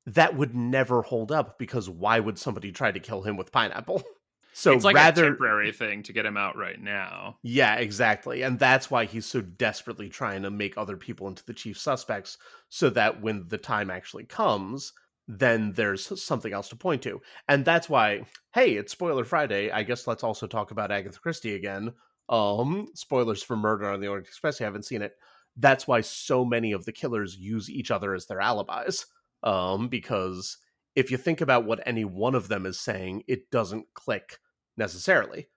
that 0.07 0.37
would 0.37 0.55
never 0.55 1.03
hold 1.03 1.31
up 1.31 1.59
because 1.59 1.89
why 1.89 2.19
would 2.19 2.39
somebody 2.39 2.73
try 2.73 2.91
to 2.91 3.01
kill 3.01 3.23
him 3.23 3.37
with 3.37 3.53
pineapple? 3.53 4.03
So 4.55 4.73
it's 4.75 4.85
like 4.85 4.97
rather 4.97 5.25
a 5.25 5.29
temporary 5.29 5.73
thing 5.73 6.03
to 6.03 6.13
get 6.13 6.27
him 6.27 6.37
out 6.37 6.57
right 6.57 6.79
now. 6.79 7.39
yeah, 7.43 7.77
exactly. 7.77 8.43
And 8.43 8.59
that's 8.59 8.91
why 8.91 9.07
he's 9.07 9.25
so 9.25 9.41
desperately 9.41 10.09
trying 10.11 10.43
to 10.43 10.51
make 10.51 10.77
other 10.77 10.97
people 10.97 11.27
into 11.29 11.45
the 11.47 11.55
chief 11.55 11.79
suspects 11.79 12.37
so 12.69 12.91
that 12.91 13.23
when 13.23 13.49
the 13.49 13.57
time 13.57 13.91
actually 13.91 14.25
comes, 14.25 14.93
then 15.27 15.73
there's 15.73 16.23
something 16.23 16.53
else 16.53 16.69
to 16.69 16.77
point 16.77 17.03
to. 17.03 17.23
And 17.49 17.65
that's 17.65 17.89
why, 17.89 18.27
hey, 18.53 18.73
it's 18.73 18.93
spoiler 18.93 19.25
Friday. 19.25 19.71
I 19.71 19.85
guess 19.85 20.07
let's 20.07 20.25
also 20.25 20.47
talk 20.47 20.71
about 20.71 20.93
Agatha 20.93 21.19
Christie 21.19 21.55
again. 21.55 21.93
Um, 22.29 22.89
spoilers 22.95 23.43
for 23.43 23.57
Murder 23.57 23.91
on 23.91 24.01
the 24.01 24.09
Orient 24.09 24.29
Express. 24.29 24.61
You 24.61 24.65
haven't 24.65 24.85
seen 24.85 25.03
it. 25.03 25.15
That's 25.57 25.87
why 25.87 26.01
so 26.01 26.45
many 26.45 26.73
of 26.73 26.85
the 26.85 26.93
killers 26.93 27.37
use 27.37 27.69
each 27.69 27.91
other 27.91 28.15
as 28.15 28.27
their 28.27 28.41
alibis. 28.41 29.07
Um, 29.43 29.89
because 29.89 30.59
if 30.95 31.11
you 31.11 31.17
think 31.17 31.41
about 31.41 31.65
what 31.65 31.83
any 31.87 32.05
one 32.05 32.35
of 32.35 32.49
them 32.49 32.67
is 32.67 32.79
saying, 32.79 33.25
it 33.27 33.51
doesn't 33.51 33.87
click 33.95 34.39
necessarily. 34.77 35.49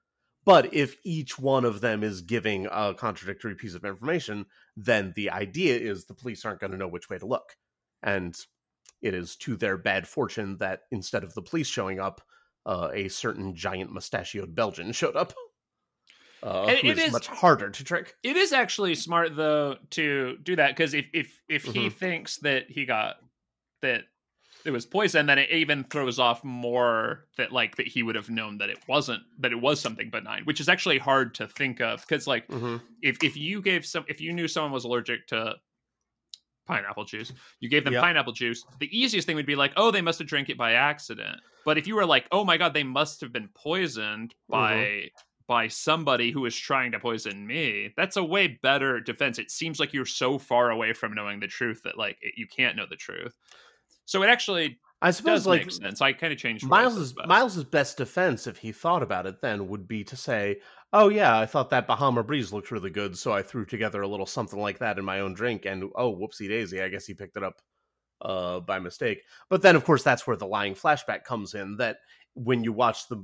But 0.46 0.74
if 0.74 0.98
each 1.04 1.40
one 1.40 1.66
of 1.66 1.82
them 1.82 2.04
is 2.04 2.22
giving 2.22 2.68
a 2.72 2.94
contradictory 2.94 3.56
piece 3.56 3.74
of 3.74 3.84
information, 3.84 4.46
then 4.78 5.12
the 5.16 5.32
idea 5.32 5.78
is 5.78 6.06
the 6.06 6.14
police 6.14 6.46
aren't 6.46 6.60
going 6.60 6.72
to 6.72 6.78
know 6.78 6.88
which 6.88 7.10
way 7.10 7.18
to 7.18 7.26
look. 7.26 7.56
And 8.04 8.38
it 9.02 9.14
is 9.14 9.36
to 9.38 9.56
their 9.56 9.78
bad 9.78 10.08
fortune 10.08 10.58
that 10.58 10.82
instead 10.92 11.24
of 11.24 11.34
the 11.34 11.42
police 11.42 11.68
showing 11.68 12.00
up, 12.00 12.22
uh, 12.66 12.90
a 12.94 13.08
certain 13.08 13.56
giant 13.56 13.92
mustachioed 13.92 14.56
Belgian 14.56 14.92
showed 14.92 15.16
up. 15.16 15.34
Uh, 16.46 16.68
who 16.68 16.90
it 16.90 16.98
is 17.00 17.06
is- 17.06 17.12
much 17.12 17.28
harder 17.28 17.70
to 17.72 17.84
trick. 17.84 18.16
It 18.24 18.38
is 18.38 18.54
actually 18.54 18.94
smart 18.96 19.36
though 19.36 19.78
to 19.92 20.38
do 20.44 20.56
that 20.58 20.70
because 20.76 20.94
if 20.94 21.08
if 21.12 21.42
if 21.50 21.64
he 21.64 21.88
Mhm. 21.90 21.94
thinks 21.94 22.38
that 22.38 22.70
he 22.70 22.86
got 22.86 23.18
that 23.82 24.04
it 24.64 24.72
was 24.72 24.86
poison, 24.86 25.26
then 25.28 25.38
it 25.40 25.50
even 25.52 25.84
throws 25.84 26.18
off 26.20 26.44
more 26.44 27.28
that 27.38 27.52
like 27.52 27.76
that 27.78 27.88
he 27.88 28.04
would 28.04 28.16
have 28.16 28.30
known 28.30 28.58
that 28.60 28.70
it 28.70 28.80
wasn't 28.88 29.24
that 29.40 29.52
it 29.52 29.60
was 29.62 29.80
something 29.82 30.10
benign, 30.10 30.44
which 30.46 30.60
is 30.60 30.70
actually 30.70 30.98
hard 31.00 31.34
to 31.36 31.48
think 31.48 31.82
of 31.82 32.02
because 32.02 32.28
like 32.28 32.48
Mhm. 32.48 32.82
if 33.02 33.24
if 33.24 33.36
you 33.36 33.62
gave 33.62 33.86
some 33.86 34.06
if 34.08 34.22
you 34.22 34.32
knew 34.32 34.48
someone 34.48 34.72
was 34.72 34.84
allergic 34.86 35.28
to 35.28 35.56
pineapple 36.68 37.06
juice 37.06 37.32
you 37.60 37.70
gave 37.70 37.84
them 37.84 37.94
Yep. 37.94 38.02
pineapple 38.04 38.34
juice 38.34 38.66
the 38.80 38.90
easiest 38.98 39.28
thing 39.28 39.36
would 39.36 39.46
be 39.46 39.56
like 39.56 39.72
oh 39.78 39.92
they 39.92 40.02
must 40.02 40.18
have 40.18 40.28
drank 40.28 40.50
it 40.50 40.58
by 40.58 40.74
accident 40.74 41.40
but 41.64 41.78
if 41.78 41.86
you 41.86 41.94
were 41.96 42.08
like 42.08 42.28
oh 42.32 42.44
my 42.44 42.58
god 42.58 42.74
they 42.74 42.82
must 42.84 43.22
have 43.22 43.32
been 43.32 43.48
poisoned 43.50 44.34
by 44.50 45.08
by 45.48 45.68
somebody 45.68 46.32
who 46.32 46.46
is 46.46 46.56
trying 46.56 46.92
to 46.92 47.00
poison 47.00 47.46
me 47.46 47.94
that's 47.98 48.18
a 48.18 48.24
way 48.24 48.48
better 48.48 49.00
defense 49.00 49.40
it 49.40 49.52
seems 49.52 49.80
like 49.80 49.94
you're 49.94 50.06
so 50.06 50.38
far 50.38 50.72
away 50.72 50.94
from 50.94 51.14
knowing 51.14 51.40
the 51.40 51.48
truth 51.48 51.82
that 51.84 51.98
like 51.98 52.18
it, 52.22 52.34
you 52.38 52.48
can't 52.48 52.76
know 52.76 52.86
the 52.90 52.96
truth 52.96 53.36
so 54.06 54.24
it 54.24 54.30
actually 54.30 54.80
I 55.02 55.12
suppose 55.12 55.42
does 55.42 55.48
like 55.48 55.62
make 55.62 55.72
sense 55.72 56.02
i 56.02 56.14
kind 56.14 56.34
of 56.34 56.40
changed 56.40 56.66
Miles's. 56.66 57.14
Miles's 57.28 57.64
best 57.64 57.98
defense, 57.98 58.48
if 58.48 58.58
he 58.58 58.72
thought 58.72 59.04
about 59.04 59.28
it, 59.28 59.42
then 59.42 59.68
would 59.68 59.88
be 59.88 60.04
to 60.06 60.16
say, 60.16 60.62
"Oh 60.94 61.10
yeah, 61.10 61.38
I 61.38 61.46
thought 61.46 61.70
that 61.72 61.86
Bahama 61.86 62.24
Breeze 62.24 62.54
looked 62.54 62.72
really 62.72 62.90
good, 62.90 63.18
so 63.18 63.34
I 63.34 63.44
threw 63.44 63.66
together 63.66 64.02
a 64.02 64.08
little 64.08 64.26
something 64.26 64.58
like 64.58 64.80
that 64.80 64.98
in 64.98 65.06
my 65.06 65.20
own 65.20 65.34
drink." 65.34 65.66
And 65.66 65.92
oh, 65.96 66.16
whoopsie 66.16 66.48
daisy, 66.48 66.82
I 66.82 66.88
guess 66.88 67.06
he 67.06 67.14
picked 67.14 67.38
it 67.38 67.44
up 67.44 67.62
uh, 68.22 68.60
by 68.60 68.80
mistake. 68.80 69.22
But 69.50 69.62
then, 69.62 69.76
of 69.76 69.84
course, 69.84 70.04
that's 70.04 70.26
where 70.26 70.38
the 70.38 70.48
lying 70.48 70.76
flashback 70.76 71.24
comes 71.24 71.54
in. 71.54 71.78
That 71.78 71.98
when 72.34 72.64
you 72.64 72.74
watch 72.74 73.08
the 73.08 73.24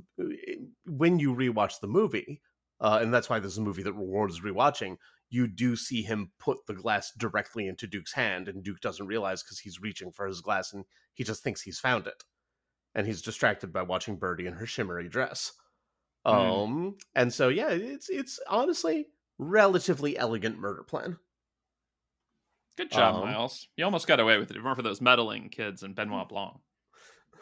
when 0.86 1.18
you 1.18 1.34
rewatch 1.34 1.80
the 1.80 1.88
movie, 1.88 2.40
uh, 2.80 2.98
and 3.02 3.12
that's 3.12 3.30
why 3.30 3.38
this 3.38 3.52
is 3.52 3.58
a 3.58 3.62
movie 3.62 3.82
that 3.82 3.92
rewards 3.92 4.40
rewatching. 4.40 4.96
You 5.30 5.46
do 5.46 5.76
see 5.76 6.02
him 6.02 6.30
put 6.38 6.58
the 6.66 6.74
glass 6.74 7.10
directly 7.16 7.66
into 7.66 7.86
Duke's 7.86 8.12
hand, 8.12 8.48
and 8.48 8.62
Duke 8.62 8.80
doesn't 8.80 9.06
realize 9.06 9.42
because 9.42 9.58
he's 9.58 9.80
reaching 9.80 10.12
for 10.12 10.26
his 10.26 10.42
glass, 10.42 10.72
and 10.72 10.84
he 11.14 11.24
just 11.24 11.42
thinks 11.42 11.62
he's 11.62 11.78
found 11.78 12.06
it 12.06 12.22
and 12.94 13.06
he's 13.06 13.22
distracted 13.22 13.72
by 13.72 13.82
watching 13.82 14.16
Birdie 14.16 14.46
in 14.46 14.54
her 14.54 14.66
shimmery 14.66 15.08
dress. 15.08 15.52
Hmm. 16.26 16.32
Um, 16.32 16.96
and 17.14 17.32
so 17.32 17.48
yeah, 17.48 17.70
it's 17.70 18.08
it's 18.08 18.38
honestly 18.48 19.06
relatively 19.38 20.16
elegant 20.16 20.58
murder 20.58 20.82
plan. 20.82 21.18
Good 22.76 22.90
job 22.90 23.16
um, 23.16 23.20
miles 23.22 23.68
you 23.76 23.84
almost 23.84 24.06
got 24.06 24.20
away 24.20 24.38
with 24.38 24.50
it 24.50 24.62
weren't 24.62 24.76
for 24.76 24.82
those 24.82 25.00
meddling 25.00 25.48
kids 25.48 25.82
and 25.82 25.94
benoit 25.94 26.28
blanc 26.28 26.56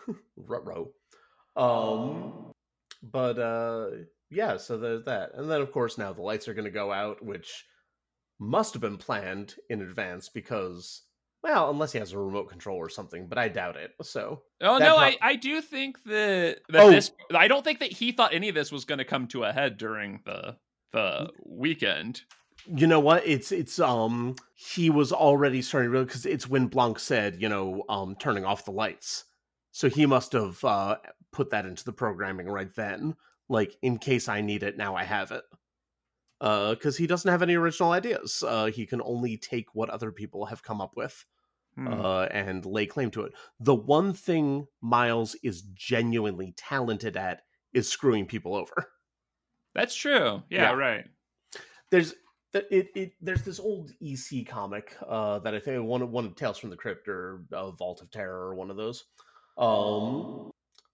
Ruh-roh. 0.37 0.91
Um, 1.57 2.53
but 3.03 3.39
uh, 3.39 3.89
yeah, 4.31 4.57
so 4.57 4.79
there's 4.79 5.05
that, 5.05 5.33
and 5.35 5.51
then 5.51 5.61
of 5.61 5.73
course 5.73 5.99
now 5.99 6.13
the 6.13 6.23
lights 6.23 6.49
are 6.49 6.55
going 6.55 6.65
to 6.65 6.71
go 6.71 6.93
out, 6.93 7.25
which 7.25 7.65
must 8.39 8.75
have 8.75 8.81
been 8.81 8.97
planned 8.97 9.55
in 9.69 9.83
advance 9.83 10.29
because. 10.29 11.03
Well, 11.43 11.71
unless 11.71 11.93
he 11.93 11.99
has 11.99 12.13
a 12.13 12.19
remote 12.19 12.51
control 12.51 12.77
or 12.77 12.91
something, 12.91 13.27
but 13.27 13.39
I 13.39 13.49
doubt 13.49 13.77
it. 13.77 13.93
So 14.03 14.43
Oh 14.61 14.77
no, 14.77 14.97
pro- 14.97 15.05
I, 15.05 15.17
I 15.23 15.37
do 15.37 15.63
think 15.63 15.97
that 16.05 16.59
that 16.69 16.83
Oh. 16.83 16.91
this 16.91 17.13
I 17.35 17.49
don't 17.49 17.65
think 17.65 17.79
that 17.81 17.93
he 17.93 18.13
thought 18.13 18.35
any 18.35 18.51
of 18.51 18.55
this 18.55 18.71
was 18.71 18.85
going 18.85 18.99
to 18.99 19.07
come 19.07 19.27
to 19.29 19.45
a 19.45 19.53
head 19.53 19.79
during 19.79 20.21
the 20.27 20.57
the 20.93 21.31
weekend. 21.47 22.21
You 22.67 22.87
know 22.87 23.01
what? 23.01 23.27
It's 23.27 23.53
it's 23.53 23.79
um 23.79 24.37
he 24.55 24.91
was 24.91 25.13
already 25.13 25.63
starting 25.63 25.89
to 25.89 25.93
realize 25.93 26.09
because 26.09 26.27
it's 26.27 26.49
when 26.49 26.67
Blanc 26.67 26.99
said, 26.99 27.41
you 27.41 27.49
know, 27.49 27.85
um 27.89 28.17
turning 28.19 28.45
off 28.45 28.65
the 28.65 28.73
lights. 28.73 29.25
So 29.73 29.89
he 29.89 30.07
must 30.07 30.33
have 30.33 30.63
uh 30.65 30.97
put 31.33 31.51
that 31.51 31.67
into 31.67 31.85
the 31.85 31.93
programming 31.93 32.49
right 32.49 32.75
then. 32.75 33.15
Like, 33.49 33.77
in 33.83 33.99
case 33.99 34.29
I 34.29 34.41
need 34.41 34.63
it, 34.63 34.77
now 34.77 34.95
I 34.95 35.03
have 35.05 35.33
it. 35.33 35.43
Uh, 36.41 36.71
because 36.71 36.97
he 36.97 37.07
doesn't 37.07 37.31
have 37.31 37.43
any 37.43 37.55
original 37.55 37.91
ideas. 37.93 38.43
Uh, 38.47 38.67
he 38.67 38.87
can 38.87 39.03
only 39.03 39.37
take 39.37 39.75
what 39.75 39.91
other 39.91 40.11
people 40.13 40.47
have 40.47 40.63
come 40.63 40.81
up 40.81 40.93
with 40.97 41.25
Hmm. 41.77 41.87
uh, 41.89 42.23
and 42.31 42.65
lay 42.67 42.87
claim 42.87 43.11
to 43.13 43.23
it. 43.23 43.33
The 43.61 43.75
one 43.75 44.13
thing 44.13 44.67
Miles 44.81 45.37
is 45.43 45.63
genuinely 45.75 46.53
talented 46.57 47.17
at 47.17 47.43
is 47.73 47.89
screwing 47.89 48.27
people 48.27 48.55
over. 48.57 48.89
That's 49.75 49.95
true. 49.95 50.43
Yeah, 50.49 50.71
Yeah. 50.71 50.73
right. 50.73 51.05
there's 51.91 52.11
th- 52.11 52.23
it, 52.55 52.89
it 52.95 53.13
there's 53.21 53.43
this 53.43 53.61
old 53.61 53.93
EC 54.01 54.47
comic 54.47 54.97
uh 55.07 55.39
that 55.41 55.55
I 55.55 55.61
think 55.61 55.85
one 55.85 56.11
one 56.11 56.25
of 56.25 56.35
Tales 56.35 56.59
from 56.59 56.71
the 56.71 56.77
Crypt 56.77 57.09
or 57.09 57.43
uh, 57.53 57.71
Vault 57.73 58.03
of 58.03 58.11
Terror 58.11 58.49
or 58.49 58.55
one 58.55 58.71
of 58.71 58.77
those 58.77 59.05
um 59.59 60.51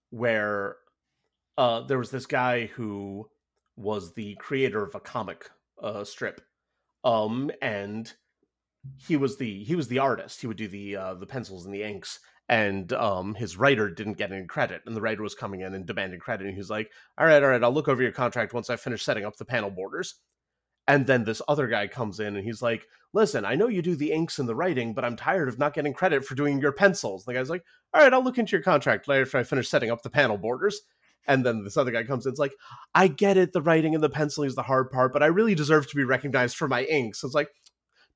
where 0.09 0.77
uh 1.57 1.81
there 1.81 1.97
was 1.97 2.11
this 2.11 2.25
guy 2.25 2.67
who 2.67 3.29
was 3.75 4.13
the 4.13 4.35
creator 4.35 4.83
of 4.83 4.95
a 4.95 4.99
comic 4.99 5.49
uh 5.81 6.03
strip 6.03 6.41
um 7.03 7.51
and 7.61 8.13
he 8.97 9.17
was 9.17 9.37
the 9.37 9.63
he 9.63 9.75
was 9.75 9.87
the 9.87 9.99
artist. 9.99 10.41
He 10.41 10.47
would 10.47 10.57
do 10.57 10.67
the 10.67 10.95
uh 10.95 11.13
the 11.15 11.27
pencils 11.27 11.65
and 11.65 11.73
the 11.73 11.83
inks 11.83 12.19
and 12.49 12.93
um 12.93 13.35
his 13.35 13.57
writer 13.57 13.89
didn't 13.89 14.17
get 14.17 14.31
any 14.31 14.45
credit 14.45 14.81
and 14.85 14.95
the 14.95 15.01
writer 15.01 15.21
was 15.21 15.35
coming 15.35 15.61
in 15.61 15.73
and 15.73 15.85
demanding 15.85 16.19
credit 16.19 16.45
and 16.45 16.53
he 16.53 16.59
was 16.59 16.69
like 16.69 16.89
all 17.17 17.25
right 17.25 17.43
all 17.43 17.49
right 17.49 17.63
i'll 17.63 17.73
look 17.73 17.89
over 17.89 18.01
your 18.01 18.11
contract 18.11 18.53
once 18.53 18.69
i 18.69 18.75
finish 18.77 19.03
setting 19.03 19.25
up 19.25 19.35
the 19.35 19.43
panel 19.43 19.69
borders 19.69 20.15
and 20.87 21.05
then 21.05 21.23
this 21.23 21.41
other 21.47 21.67
guy 21.67 21.87
comes 21.87 22.19
in 22.19 22.35
and 22.35 22.45
he's 22.45 22.61
like 22.61 22.87
listen 23.13 23.45
i 23.45 23.55
know 23.55 23.67
you 23.67 23.81
do 23.81 23.95
the 23.95 24.11
inks 24.11 24.39
and 24.39 24.47
the 24.47 24.55
writing 24.55 24.93
but 24.93 25.05
i'm 25.05 25.15
tired 25.15 25.47
of 25.47 25.59
not 25.59 25.73
getting 25.73 25.93
credit 25.93 26.25
for 26.25 26.35
doing 26.35 26.59
your 26.59 26.71
pencils 26.71 27.25
the 27.25 27.33
guy's 27.33 27.49
like 27.49 27.63
all 27.93 28.01
right 28.01 28.13
i'll 28.13 28.23
look 28.23 28.37
into 28.37 28.55
your 28.55 28.63
contract 28.63 29.07
later 29.07 29.23
after 29.23 29.37
i 29.37 29.43
finish 29.43 29.69
setting 29.69 29.91
up 29.91 30.01
the 30.01 30.09
panel 30.09 30.37
borders 30.37 30.81
and 31.27 31.45
then 31.45 31.63
this 31.63 31.77
other 31.77 31.91
guy 31.91 32.03
comes 32.03 32.25
in 32.25 32.31
it's 32.31 32.39
like 32.39 32.55
i 32.95 33.07
get 33.07 33.37
it 33.37 33.53
the 33.53 33.61
writing 33.61 33.95
and 33.95 34.03
the 34.03 34.09
penciling 34.09 34.47
is 34.47 34.55
the 34.55 34.63
hard 34.63 34.89
part 34.91 35.13
but 35.13 35.23
i 35.23 35.27
really 35.27 35.55
deserve 35.55 35.87
to 35.87 35.95
be 35.95 36.03
recognized 36.03 36.57
for 36.57 36.67
my 36.67 36.83
inks 36.83 37.23
it's 37.23 37.33
like 37.33 37.49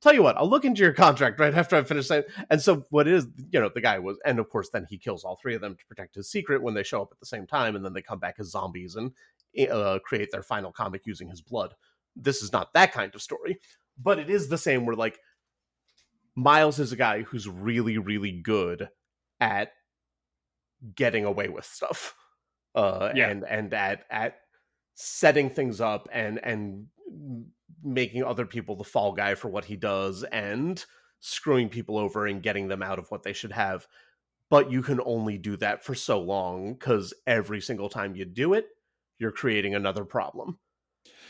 tell 0.01 0.13
you 0.13 0.23
what, 0.23 0.37
I'll 0.37 0.49
look 0.49 0.65
into 0.65 0.81
your 0.81 0.93
contract 0.93 1.39
right 1.39 1.53
after 1.53 1.75
I 1.75 1.83
finish. 1.83 2.09
And 2.49 2.61
so 2.61 2.85
what 2.89 3.07
is, 3.07 3.27
you 3.51 3.59
know, 3.59 3.69
the 3.73 3.81
guy 3.81 3.99
was, 3.99 4.17
and 4.25 4.39
of 4.39 4.49
course, 4.49 4.69
then 4.69 4.87
he 4.89 4.97
kills 4.97 5.23
all 5.23 5.37
three 5.41 5.55
of 5.55 5.61
them 5.61 5.75
to 5.75 5.85
protect 5.85 6.15
his 6.15 6.29
secret 6.29 6.61
when 6.61 6.73
they 6.73 6.83
show 6.83 7.01
up 7.01 7.09
at 7.11 7.19
the 7.19 7.25
same 7.25 7.45
time, 7.45 7.75
and 7.75 7.85
then 7.85 7.93
they 7.93 8.01
come 8.01 8.19
back 8.19 8.35
as 8.39 8.49
zombies 8.49 8.95
and 8.95 9.11
uh, 9.69 9.99
create 10.03 10.29
their 10.31 10.43
final 10.43 10.71
comic 10.71 11.05
using 11.05 11.29
his 11.29 11.41
blood. 11.41 11.75
This 12.15 12.41
is 12.41 12.51
not 12.51 12.73
that 12.73 12.91
kind 12.93 13.13
of 13.15 13.21
story, 13.21 13.59
but 13.97 14.19
it 14.19 14.29
is 14.29 14.49
the 14.49 14.57
same. 14.57 14.85
Where 14.85 14.95
like 14.95 15.19
Miles 16.35 16.79
is 16.79 16.91
a 16.91 16.95
guy 16.97 17.21
who's 17.23 17.47
really, 17.47 17.97
really 17.97 18.31
good 18.31 18.89
at 19.39 19.71
getting 20.95 21.25
away 21.25 21.49
with 21.49 21.65
stuff, 21.65 22.15
uh, 22.75 23.11
Yeah. 23.15 23.29
and 23.29 23.43
and 23.45 23.73
at 23.73 24.05
at 24.09 24.39
setting 24.95 25.49
things 25.49 25.81
up 25.81 26.07
and 26.11 26.39
and 26.43 26.87
making 27.83 28.23
other 28.23 28.45
people 28.45 28.75
the 28.75 28.83
fall 28.83 29.13
guy 29.13 29.35
for 29.35 29.49
what 29.49 29.65
he 29.65 29.75
does 29.75 30.23
and 30.25 30.85
screwing 31.19 31.69
people 31.69 31.97
over 31.97 32.27
and 32.27 32.43
getting 32.43 32.67
them 32.67 32.81
out 32.83 32.99
of 32.99 33.09
what 33.09 33.23
they 33.23 33.33
should 33.33 33.51
have 33.51 33.87
but 34.49 34.69
you 34.71 34.81
can 34.83 34.99
only 35.05 35.37
do 35.37 35.55
that 35.57 35.83
for 35.83 35.95
so 35.95 36.19
long 36.19 36.73
because 36.73 37.13
every 37.25 37.61
single 37.61 37.89
time 37.89 38.15
you 38.15 38.25
do 38.25 38.53
it 38.53 38.67
you're 39.19 39.31
creating 39.31 39.73
another 39.75 40.05
problem 40.05 40.59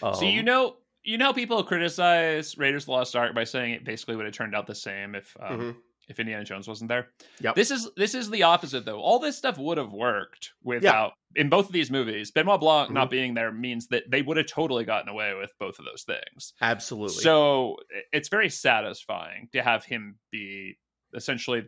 so 0.02 0.22
you 0.24 0.40
Um, 0.40 0.46
know, 0.46 0.78
you 1.04 1.18
know, 1.18 1.34
people 1.34 1.64
criticize 1.64 2.58
Raiders 2.58 2.84
of 2.84 2.88
the 2.88 2.92
Lost 2.94 3.16
Ark 3.16 3.34
by 3.34 3.44
saying 3.44 3.74
it 3.74 3.84
basically 3.84 4.16
would 4.16 4.26
have 4.26 4.34
turned 4.36 4.56
out 4.56 4.68
the 4.68 4.76
same 4.76 5.16
if 5.16 5.36
um, 5.40 5.60
Mhm. 5.60 5.76
if 6.08 6.20
Indiana 6.20 6.44
Jones 6.44 6.68
wasn't 6.68 6.90
there. 6.90 7.12
Yep. 7.40 7.56
This 7.56 7.72
is 7.72 7.90
this 7.96 8.14
is 8.16 8.30
the 8.30 8.44
opposite 8.44 8.86
though. 8.86 9.00
All 9.00 9.18
this 9.20 9.38
stuff 9.38 9.58
would 9.58 9.78
have 9.78 9.94
worked 9.94 10.52
without 10.64 11.14
in 11.36 11.48
both 11.50 11.68
of 11.68 11.72
these 11.72 11.90
movies. 11.90 12.32
Benoit 12.32 12.60
Blanc 12.60 12.88
Mm-hmm. 12.88 12.94
not 12.96 13.10
being 13.10 13.34
there 13.34 13.52
means 13.52 13.88
that 13.88 14.04
they 14.12 14.22
would 14.22 14.38
have 14.38 14.48
totally 14.48 14.84
gotten 14.84 15.08
away 15.10 15.34
with 15.34 15.52
both 15.60 15.80
of 15.80 15.86
those 15.86 16.04
things. 16.04 16.54
absolutely 16.62 17.16
So 17.24 17.78
it's 18.12 18.28
very 18.30 18.50
satisfying 18.50 19.48
to 19.54 19.64
have 19.64 19.86
him 19.86 20.20
be 20.32 20.78
essentially 21.14 21.64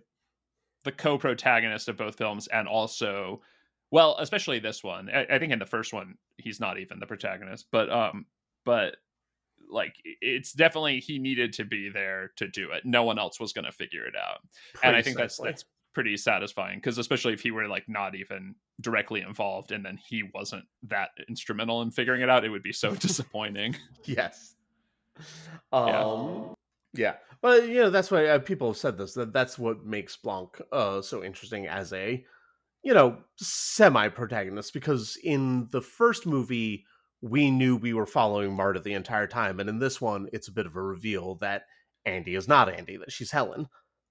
the 0.83 0.91
co-protagonist 0.91 1.87
of 1.87 1.95
both 1.97 2.17
films 2.17 2.47
and 2.47 2.67
also 2.67 3.41
well 3.93 4.17
especially 4.19 4.59
this 4.59 4.83
one. 4.83 5.09
I, 5.09 5.25
I 5.35 5.39
think 5.39 5.53
in 5.53 5.59
the 5.59 5.65
first 5.65 5.93
one 5.93 6.15
he's 6.37 6.59
not 6.59 6.79
even 6.79 6.99
the 6.99 7.05
protagonist 7.05 7.67
but 7.71 7.89
um 7.89 8.25
but 8.65 8.97
like 9.69 9.95
it's 10.21 10.51
definitely 10.51 10.99
he 10.99 11.19
needed 11.19 11.53
to 11.53 11.63
be 11.65 11.89
there 11.89 12.31
to 12.37 12.47
do 12.47 12.71
it. 12.71 12.85
No 12.85 13.03
one 13.03 13.19
else 13.19 13.39
was 13.39 13.53
going 13.53 13.65
to 13.65 13.71
figure 13.71 14.05
it 14.05 14.15
out. 14.15 14.39
And 14.83 14.95
i 14.95 15.01
think 15.01 15.17
that's 15.17 15.37
that's 15.37 15.65
pretty 15.93 16.17
satisfying 16.17 16.79
because 16.79 16.97
especially 16.97 17.33
if 17.33 17.41
he 17.41 17.51
were 17.51 17.67
like 17.67 17.87
not 17.87 18.15
even 18.15 18.55
directly 18.81 19.21
involved 19.21 19.71
and 19.71 19.85
then 19.85 19.95
he 19.95 20.23
wasn't 20.33 20.65
that 20.81 21.09
instrumental 21.29 21.83
in 21.83 21.91
figuring 21.91 22.21
it 22.21 22.29
out 22.29 22.43
it 22.43 22.49
would 22.49 22.63
be 22.63 22.73
so 22.73 22.95
disappointing. 23.07 23.75
Yes. 24.05 24.55
Yeah. 25.71 26.03
um 26.03 26.55
yeah. 26.95 27.15
Well 27.43 27.63
you 27.63 27.81
know 27.81 27.89
that's 27.91 28.09
why 28.09 28.25
uh, 28.25 28.39
people 28.39 28.69
have 28.69 28.77
said 28.77 28.97
this 28.97 29.13
that 29.13 29.33
that's 29.33 29.59
what 29.59 29.85
makes 29.85 30.17
blanc 30.17 30.59
uh 30.71 31.01
so 31.01 31.23
interesting 31.23 31.67
as 31.67 31.93
a 31.93 32.25
you 32.83 32.93
know 32.93 33.17
semi 33.37 34.07
protagonist 34.09 34.73
because 34.73 35.17
in 35.23 35.67
the 35.71 35.81
first 35.81 36.25
movie 36.25 36.85
we 37.21 37.49
knew 37.49 37.75
we 37.77 37.93
were 37.93 38.05
following 38.05 38.53
marta 38.53 38.79
the 38.79 38.93
entire 38.93 39.27
time 39.27 39.59
and 39.59 39.69
in 39.69 39.79
this 39.79 40.01
one 40.01 40.27
it's 40.33 40.47
a 40.49 40.51
bit 40.53 40.65
of 40.65 40.75
a 40.75 40.81
reveal 40.81 41.35
that 41.35 41.63
andy 42.05 42.35
is 42.35 42.47
not 42.47 42.69
andy 42.73 42.97
that 42.97 43.11
she's 43.11 43.31
helen 43.31 43.67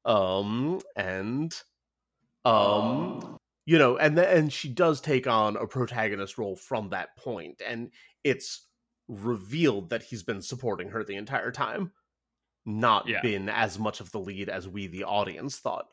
um 0.07 0.81
and 0.97 1.55
um 2.45 3.37
you 3.67 3.79
know 3.79 3.97
and 3.99 4.19
and 4.19 4.52
she 4.52 4.69
does 4.69 5.00
take 5.00 5.26
on 5.26 5.57
a 5.57 5.67
protagonist 5.67 6.38
role 6.38 6.57
from 6.57 6.88
that 6.88 7.17
point 7.17 7.61
and 7.64 7.91
it's 8.25 8.69
revealed 9.08 9.91
that 9.91 10.02
he's 10.02 10.23
been 10.23 10.41
supporting 10.43 10.89
her 10.89 11.04
the 11.04 11.15
entire 11.17 11.52
time 11.52 11.93
not 12.65 13.06
Yeah. 13.06 13.21
been 13.21 13.49
as 13.49 13.78
much 13.78 14.00
of 14.00 14.11
the 14.13 14.21
lead 14.21 14.49
as 14.49 14.67
we 14.69 14.87
the 14.87 15.04
audience 15.04 15.58
thought 15.58 15.87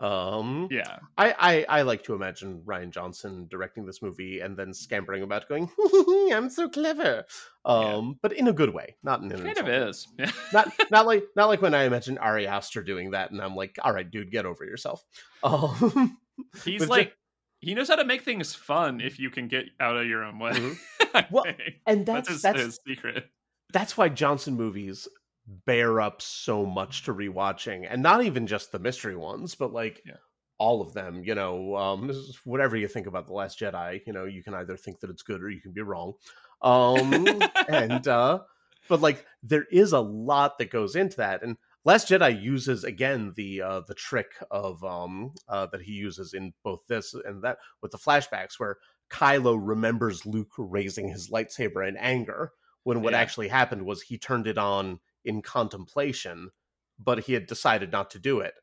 um 0.00 0.66
yeah 0.72 0.98
I, 1.16 1.34
I 1.38 1.78
i 1.78 1.82
like 1.82 2.02
to 2.04 2.14
imagine 2.14 2.62
rian 2.66 2.90
johnson 2.90 3.46
directing 3.48 3.86
this 3.86 4.02
movie 4.02 4.40
and 4.40 4.56
then 4.56 4.74
scampering 4.74 5.22
about 5.22 5.48
going 5.48 5.70
i'm 6.32 6.50
so 6.50 6.68
clever 6.68 7.24
um 7.64 8.18
but 8.20 8.32
in 8.32 8.48
a 8.48 8.52
good 8.52 8.74
way 8.74 8.96
not 9.04 9.22
in 9.22 9.30
an 9.30 9.44
kind 9.44 9.58
of 9.58 9.68
is 9.68 10.08
yeah. 10.18 10.30
not 10.52 10.72
not 10.90 11.06
like 11.06 11.24
not 11.36 11.48
like 11.48 11.62
when 11.62 11.74
I 11.74 11.84
imagine 11.84 12.18
Ari 12.18 12.46
Aster 12.46 12.82
doing 12.82 13.12
that, 13.12 13.30
and 13.30 13.40
I'm 13.40 13.54
like, 13.54 13.76
all 13.82 13.92
right, 13.92 14.08
dude, 14.08 14.30
get 14.30 14.46
over 14.46 14.64
yourself. 14.64 15.04
Um, 15.44 16.16
He's 16.64 16.88
like 16.88 17.12
he 17.60 17.74
knows 17.74 17.88
how 17.88 17.96
to 17.96 18.04
make 18.04 18.22
things 18.22 18.54
fun 18.54 19.00
if 19.00 19.18
you 19.18 19.30
can 19.30 19.46
get 19.46 19.66
out 19.78 19.96
of 19.96 20.06
your 20.06 20.24
own 20.24 20.38
way. 20.38 20.52
Mm-hmm. 20.52 21.34
Well, 21.34 21.44
and 21.86 22.04
that's 22.04 22.28
that's 22.28 22.28
his, 22.28 22.42
that's 22.42 22.60
his 22.60 22.80
secret. 22.84 23.26
that's 23.72 23.96
why 23.96 24.08
Johnson 24.08 24.56
movies 24.56 25.06
bear 25.46 26.00
up 26.00 26.22
so 26.22 26.64
much 26.64 27.04
to 27.04 27.14
rewatching, 27.14 27.86
and 27.88 28.02
not 28.02 28.24
even 28.24 28.46
just 28.46 28.72
the 28.72 28.78
mystery 28.78 29.16
ones, 29.16 29.54
but 29.54 29.72
like 29.72 30.02
Yeah. 30.06 30.16
all 30.58 30.80
of 30.82 30.92
them. 30.94 31.22
You 31.24 31.34
know, 31.34 31.76
um, 31.76 32.10
whatever 32.44 32.76
you 32.76 32.88
think 32.88 33.06
about 33.06 33.26
the 33.26 33.32
Last 33.34 33.58
Jedi, 33.58 34.00
you 34.06 34.12
know, 34.12 34.24
you 34.24 34.42
can 34.42 34.54
either 34.54 34.76
think 34.76 35.00
that 35.00 35.10
it's 35.10 35.22
good 35.22 35.42
or 35.42 35.50
you 35.50 35.60
can 35.60 35.72
be 35.72 35.82
wrong. 35.82 36.14
Um, 36.62 37.42
and 37.68 38.06
uh, 38.08 38.40
but 38.88 39.00
like 39.00 39.26
there 39.42 39.66
is 39.70 39.92
a 39.92 40.00
lot 40.00 40.58
that 40.58 40.70
goes 40.70 40.96
into 40.96 41.16
that, 41.18 41.42
and 41.42 41.56
Last 41.84 42.08
Jedi 42.08 42.40
uses 42.42 42.84
again 42.84 43.32
the 43.36 43.60
uh, 43.60 43.80
the 43.86 43.94
trick 43.94 44.32
of 44.50 44.82
um 44.84 45.34
uh, 45.48 45.66
that 45.66 45.82
he 45.82 45.92
uses 45.92 46.32
in 46.32 46.52
both 46.62 46.80
this 46.88 47.14
and 47.14 47.42
that 47.42 47.58
with 47.82 47.92
the 47.92 47.98
flashbacks 47.98 48.58
where 48.58 48.78
Kylo 49.10 49.58
remembers 49.60 50.24
Luke 50.24 50.52
raising 50.56 51.08
his 51.08 51.28
lightsaber 51.30 51.86
in 51.86 51.96
anger 51.98 52.52
when 52.84 53.02
what 53.02 53.12
Yeah. 53.12 53.20
actually 53.20 53.48
happened 53.48 53.84
was 53.84 54.00
he 54.02 54.16
turned 54.18 54.46
it 54.46 54.56
on 54.58 54.98
in 55.24 55.42
contemplation, 55.42 56.50
but 56.98 57.20
he 57.20 57.32
had 57.32 57.46
decided 57.46 57.92
not 57.92 58.10
to 58.10 58.18
do 58.18 58.40
it. 58.40 58.54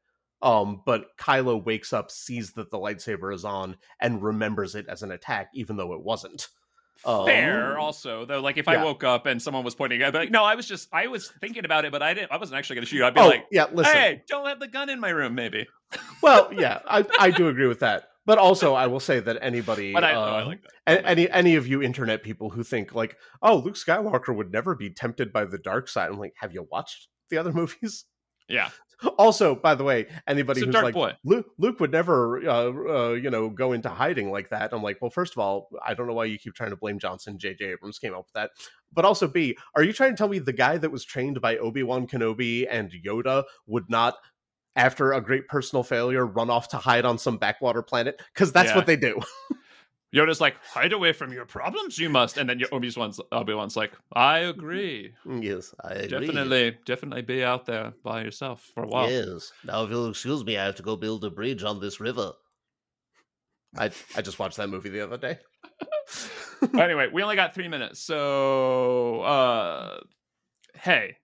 Um, 0.42 0.82
but 0.86 1.06
Kylo 1.20 1.64
wakes 1.64 1.94
up, 1.94 2.10
sees 2.10 2.54
that 2.54 2.72
the 2.72 2.78
lightsaber 2.78 3.34
is 3.34 3.46
on, 3.46 3.78
and 4.00 4.24
remembers 4.24 4.74
it 4.74 4.88
as 4.90 5.04
an 5.04 5.12
attack, 5.12 5.50
even 5.54 5.78
though 5.78 5.94
it 5.94 6.02
wasn't. 6.02 6.48
Fair, 7.04 7.74
Um, 7.74 7.80
also 7.80 8.26
though. 8.26 8.42
Like 8.42 8.58
if 8.58 8.68
yeah. 8.68 8.74
I 8.74 8.84
woke 8.84 9.04
up 9.04 9.26
and 9.26 9.42
someone 9.42 9.64
was 9.64 9.74
pointing, 9.74 10.04
I'd 10.04 10.12
be 10.12 10.20
like, 10.20 10.32
"No, 10.32 10.44
I 10.44 10.54
was 10.54 10.68
just, 10.68 10.88
I 10.94 11.08
was 11.08 11.32
thinking 11.42 11.66
about 11.66 11.84
it, 11.84 11.92
but 11.92 12.04
I 12.04 12.14
didn't. 12.14 12.32
I 12.32 12.38
wasn't 12.38 12.60
actually 12.60 12.76
going 12.76 12.86
to 12.86 12.90
shoot." 12.90 12.98
You. 12.98 13.06
I'd 13.06 13.16
be 13.16 13.22
oh, 13.22 13.28
like, 13.28 13.46
yeah, 13.52 13.66
listen. 13.72 13.94
"Hey, 13.94 14.24
don't 14.28 14.46
have 14.46 14.60
the 14.60 14.68
gun 14.68 14.90
in 14.90 15.00
my 15.00 15.10
room, 15.10 15.34
maybe." 15.34 15.68
Well, 16.22 16.52
yeah, 16.56 16.80
I, 16.88 17.04
I 17.20 17.32
do 17.32 17.48
agree 17.48 17.68
with 17.68 17.80
that. 17.80 18.11
But 18.26 18.38
also, 18.38 18.76
I 18.76 18.88
will 18.88 19.00
say 19.00 19.20
that 19.20 19.38
anybody, 19.42 19.94
But 19.94 20.04
I, 20.04 20.14
oh, 20.14 20.22
I 20.22 20.42
uh, 20.42 20.46
like 20.46 20.62
that. 20.86 21.06
any 21.06 21.30
any 21.30 21.56
of 21.56 21.66
you 21.68 21.82
internet 21.82 22.22
people 22.22 22.52
who 22.52 22.64
think 22.64 22.94
like, 22.94 23.18
oh, 23.42 23.58
Luke 23.58 23.76
Skywalker 23.76 24.36
would 24.36 24.52
never 24.52 24.76
be 24.76 24.90
tempted 24.92 25.34
by 25.34 25.46
the 25.46 25.58
dark 25.58 25.88
side, 25.88 26.12
I'm 26.12 26.20
like, 26.20 26.34
have 26.38 26.54
you 26.54 26.68
watched 26.72 27.08
the 27.30 27.38
other 27.38 27.52
movies? 27.62 28.06
Yeah, 28.48 28.70
Also, 29.18 29.56
by 29.56 29.76
the 29.76 29.84
way, 29.84 30.08
anybody 30.28 30.62
who's 30.62 30.74
like, 30.74 30.94
boy. 30.94 31.14
Luke, 31.24 31.48
Luke 31.58 31.80
would 31.80 31.92
never, 31.92 32.38
uh, 32.48 32.72
uh, 32.72 33.10
you 33.14 33.30
know, 33.30 33.50
go 33.50 33.72
into 33.72 33.90
hiding 33.90 34.30
like 34.32 34.50
that. 34.50 34.74
I'm 34.74 34.84
like, 34.84 34.98
well, 35.02 35.10
first 35.10 35.34
of 35.34 35.40
all, 35.40 35.70
I 35.86 35.94
don't 35.94 36.08
know 36.08 36.14
why 36.14 36.26
you 36.26 36.38
keep 36.38 36.54
trying 36.54 36.70
to 36.70 36.76
blame 36.76 37.00
Johnson. 37.00 37.40
J.J. 37.40 37.66
Abrams 37.66 37.98
came 37.98 38.14
up 38.14 38.26
with 38.26 38.34
that. 38.34 38.52
But 38.94 39.06
also, 39.06 39.28
B, 39.28 39.58
are 39.76 39.84
you 39.84 39.94
trying 39.94 40.12
to 40.12 40.18
tell 40.18 40.28
me 40.28 40.40
the 40.40 40.54
guy 40.54 40.78
that 40.78 40.92
was 40.92 41.04
trained 41.06 41.42
by 41.42 41.58
Obi 41.58 41.82
Wan 41.82 42.08
Kenobi 42.08 42.68
and 42.70 42.92
Yoda 43.06 43.44
would 43.66 43.90
not, 43.90 44.16
after 44.76 45.14
a 45.14 45.22
great 45.22 45.48
personal 45.48 45.84
failure, 45.84 46.26
run 46.26 46.50
off 46.50 46.70
to 46.70 46.78
hide 46.78 47.06
on 47.06 47.18
some 47.18 47.38
backwater 47.38 47.82
planet? 47.82 48.22
Because 48.34 48.52
that's 48.52 48.70
Yeah. 48.72 48.76
what 48.78 48.86
they 48.86 48.96
do. 48.96 49.20
Yoda's 50.14 50.42
like, 50.42 50.58
"Hide 50.62 50.92
away 50.92 51.14
from 51.14 51.32
your 51.32 51.46
problems, 51.46 51.98
you 51.98 52.10
must." 52.10 52.38
And 52.38 52.50
then 52.50 52.60
your 52.60 52.68
Obi 52.74 52.92
Wan's 52.98 53.20
Obi 53.32 53.54
Wan's 53.54 53.78
like, 53.78 53.94
"I 54.12 54.40
agree. 54.40 55.14
yes, 55.26 55.74
I 55.86 56.06
Definitely, 56.08 56.78
definitely 56.86 57.22
be 57.22 57.46
out 57.46 57.66
there 57.66 57.94
by 58.04 58.24
yourself 58.24 58.70
for 58.74 58.84
a 58.84 58.88
while." 58.88 59.08
Yes. 59.08 59.54
Now, 59.64 59.84
if 59.86 59.90
you'll 59.90 60.10
excuse 60.10 60.44
me, 60.44 60.58
I 60.58 60.66
have 60.66 60.76
to 60.76 60.84
go 60.84 60.98
build 60.98 61.24
a 61.24 61.30
bridge 61.30 61.64
on 61.64 61.80
this 61.80 62.02
river. 62.02 62.34
I 63.78 63.90
I 64.18 64.22
just 64.22 64.38
watched 64.38 64.58
that 64.58 64.68
movie 64.70 64.90
the 64.90 65.00
other 65.02 65.18
day. 65.18 65.40
anyway, 66.78 67.08
we 67.12 67.24
only 67.24 67.38
got 67.38 67.54
three 67.54 67.70
minutes, 67.70 68.02
so 68.02 69.22
uh, 69.22 70.00
hey, 70.76 71.16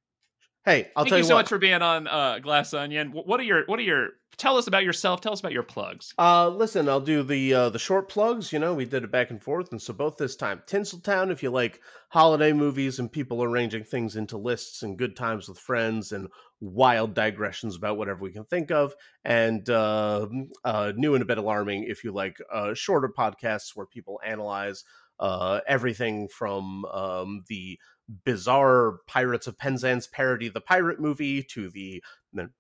Hey, 0.68 0.90
I'll 0.98 1.06
thank 1.06 1.12
tell 1.12 1.18
you 1.20 1.24
you, 1.24 1.28
so 1.30 1.36
what. 1.36 1.44
much 1.44 1.50
for 1.50 1.60
being 1.60 1.82
on 1.82 2.08
uh, 2.10 2.40
Glass 2.40 2.74
Onion. 2.74 3.12
What 3.14 3.40
are 3.40 3.44
your 3.44 3.64
What 3.68 3.80
are 3.80 3.84
your 3.84 4.10
Tell 4.36 4.58
us 4.58 4.68
about 4.68 4.84
yourself. 4.84 5.22
Tell 5.22 5.32
us 5.32 5.40
about 5.40 5.54
your 5.54 5.64
plugs. 5.64 6.14
Uh, 6.20 6.50
listen, 6.50 6.88
I'll 6.90 7.00
do 7.00 7.24
the 7.24 7.54
uh, 7.54 7.70
the 7.70 7.80
short 7.80 8.10
plugs. 8.10 8.52
You 8.52 8.60
know, 8.60 8.74
we 8.74 8.84
did 8.84 9.06
it 9.06 9.12
back 9.12 9.32
and 9.32 9.42
forth, 9.42 9.72
and 9.72 9.82
so 9.82 9.94
both 9.94 10.18
this 10.18 10.36
time, 10.36 10.62
Tinseltown. 10.68 11.32
If 11.32 11.42
you 11.42 11.52
like 11.52 11.80
holiday 12.10 12.52
movies 12.52 13.00
and 13.00 13.10
people 13.10 13.42
arranging 13.42 13.86
things 13.86 14.18
into 14.18 14.38
lists 14.38 14.84
and 14.84 14.98
good 14.98 15.16
times 15.16 15.48
with 15.48 15.58
friends 15.58 16.12
and 16.12 16.28
wild 16.60 17.16
digressions 17.16 17.78
about 17.78 17.98
whatever 17.98 18.20
we 18.20 18.34
can 18.34 18.44
think 18.44 18.70
of, 18.70 18.94
and 19.24 19.68
uh, 19.70 20.28
uh, 20.66 20.92
new 20.98 21.16
and 21.16 21.24
a 21.24 21.26
bit 21.26 21.38
alarming 21.38 21.86
if 21.86 22.04
you 22.04 22.12
like 22.12 22.38
uh, 22.54 22.74
shorter 22.74 23.10
podcasts 23.10 23.72
where 23.74 23.88
people 23.88 24.20
analyze 24.24 24.84
uh, 25.20 25.62
everything 25.66 26.28
from 26.28 26.86
um, 26.86 27.44
the 27.48 27.80
bizarre 28.26 29.00
Pirates 29.08 29.48
of 29.48 29.58
Penzance 29.58 30.08
parody, 30.08 30.50
the 30.50 30.62
pirate 30.62 31.00
movie, 31.00 31.44
to 31.44 31.70
the 31.70 32.04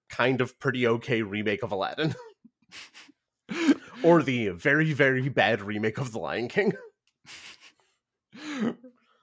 kind 0.09 0.41
of 0.41 0.59
pretty 0.59 0.87
okay 0.87 1.21
remake 1.21 1.63
of 1.63 1.71
Aladdin. 1.71 2.15
or 4.03 4.23
the 4.23 4.49
very, 4.49 4.93
very 4.93 5.29
bad 5.29 5.61
remake 5.61 5.97
of 5.97 6.11
The 6.11 6.19
Lion 6.19 6.47
King. 6.47 6.73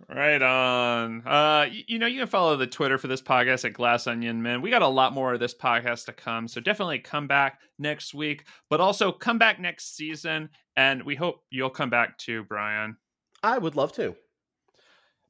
Right 0.08 0.42
on. 0.42 1.26
Uh, 1.26 1.66
you, 1.70 1.82
you 1.87 1.98
know, 1.98 2.06
you 2.06 2.20
can 2.20 2.28
follow 2.28 2.56
the 2.56 2.66
Twitter 2.66 2.98
for 2.98 3.06
this 3.06 3.22
podcast 3.22 3.64
at 3.64 3.72
Glass 3.72 4.06
Onion 4.06 4.42
Men. 4.42 4.60
We 4.60 4.70
got 4.70 4.82
a 4.82 4.88
lot 4.88 5.14
more 5.14 5.32
of 5.32 5.40
this 5.40 5.54
podcast 5.54 6.06
to 6.06 6.12
come, 6.12 6.46
so 6.46 6.60
definitely 6.60 6.98
come 6.98 7.26
back 7.26 7.60
next 7.78 8.12
week, 8.12 8.44
but 8.68 8.80
also 8.80 9.12
come 9.12 9.38
back 9.38 9.58
next 9.58 9.96
season, 9.96 10.50
and 10.76 11.02
we 11.04 11.14
hope 11.14 11.40
you'll 11.50 11.70
come 11.70 11.90
back 11.90 12.18
too, 12.18 12.44
Brian. 12.44 12.96
I 13.42 13.58
would 13.58 13.76
love 13.76 13.92
to. 13.94 14.14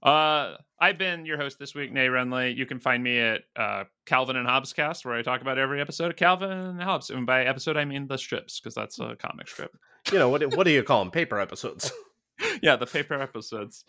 Uh, 0.05 0.57
I've 0.79 0.99
been 0.99 1.25
your 1.25 1.39
host 1.39 1.59
this 1.59 1.75
week, 1.75 1.93
Nae 1.93 2.09
Renly. 2.09 2.55
You 2.55 2.67
can 2.67 2.79
find 2.79 3.03
me 3.03 3.19
at 3.19 3.43
uh, 3.57 3.85
Calvin 4.05 4.37
and 4.37 4.47
Hobbes 4.47 4.75
cast, 4.75 5.05
where 5.07 5.15
I 5.15 5.23
talk 5.23 5.41
about 5.41 5.57
every 5.59 5.81
episode 5.81 6.11
of 6.11 6.17
Calvin 6.17 6.51
and 6.51 6.83
Hobbes. 6.83 7.09
And 7.11 7.25
by 7.25 7.45
episode, 7.45 7.77
I 7.79 7.85
mean 7.87 8.07
the 8.07 8.19
strips, 8.19 8.61
because 8.61 8.75
that's 8.75 8.99
a 9.01 9.17
comic 9.17 9.49
strip. 9.49 9.75
You 10.13 10.19
know 10.19 10.29
what? 10.29 10.43
What 10.57 10.65
do 10.65 10.71
you 10.73 10.83
call 10.83 10.99
them? 11.03 11.11
Paper 11.11 11.41
episodes. 11.41 11.91
yeah, 12.63 12.77
the 12.77 12.85
paper 12.87 13.15
episodes. 13.15 13.85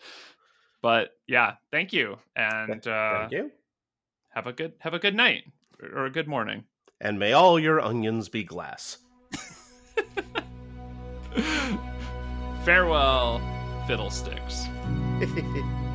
But 0.80 1.10
yeah, 1.28 1.54
thank 1.70 1.92
you, 1.92 2.16
and 2.34 2.86
uh, 2.86 3.18
Thank 3.20 3.32
you. 3.32 3.50
have 4.30 4.46
a 4.46 4.52
good 4.52 4.72
have 4.78 4.94
a 4.94 4.98
good 4.98 5.14
night 5.14 5.44
or 5.82 6.06
a 6.06 6.10
good 6.10 6.28
morning. 6.28 6.64
And 7.00 7.18
may 7.18 7.34
all 7.34 7.58
your 7.58 7.80
onions 7.80 8.30
be 8.30 8.44
glass. 8.44 8.98
Farewell, 12.64 13.40
fiddlesticks. 13.86 14.64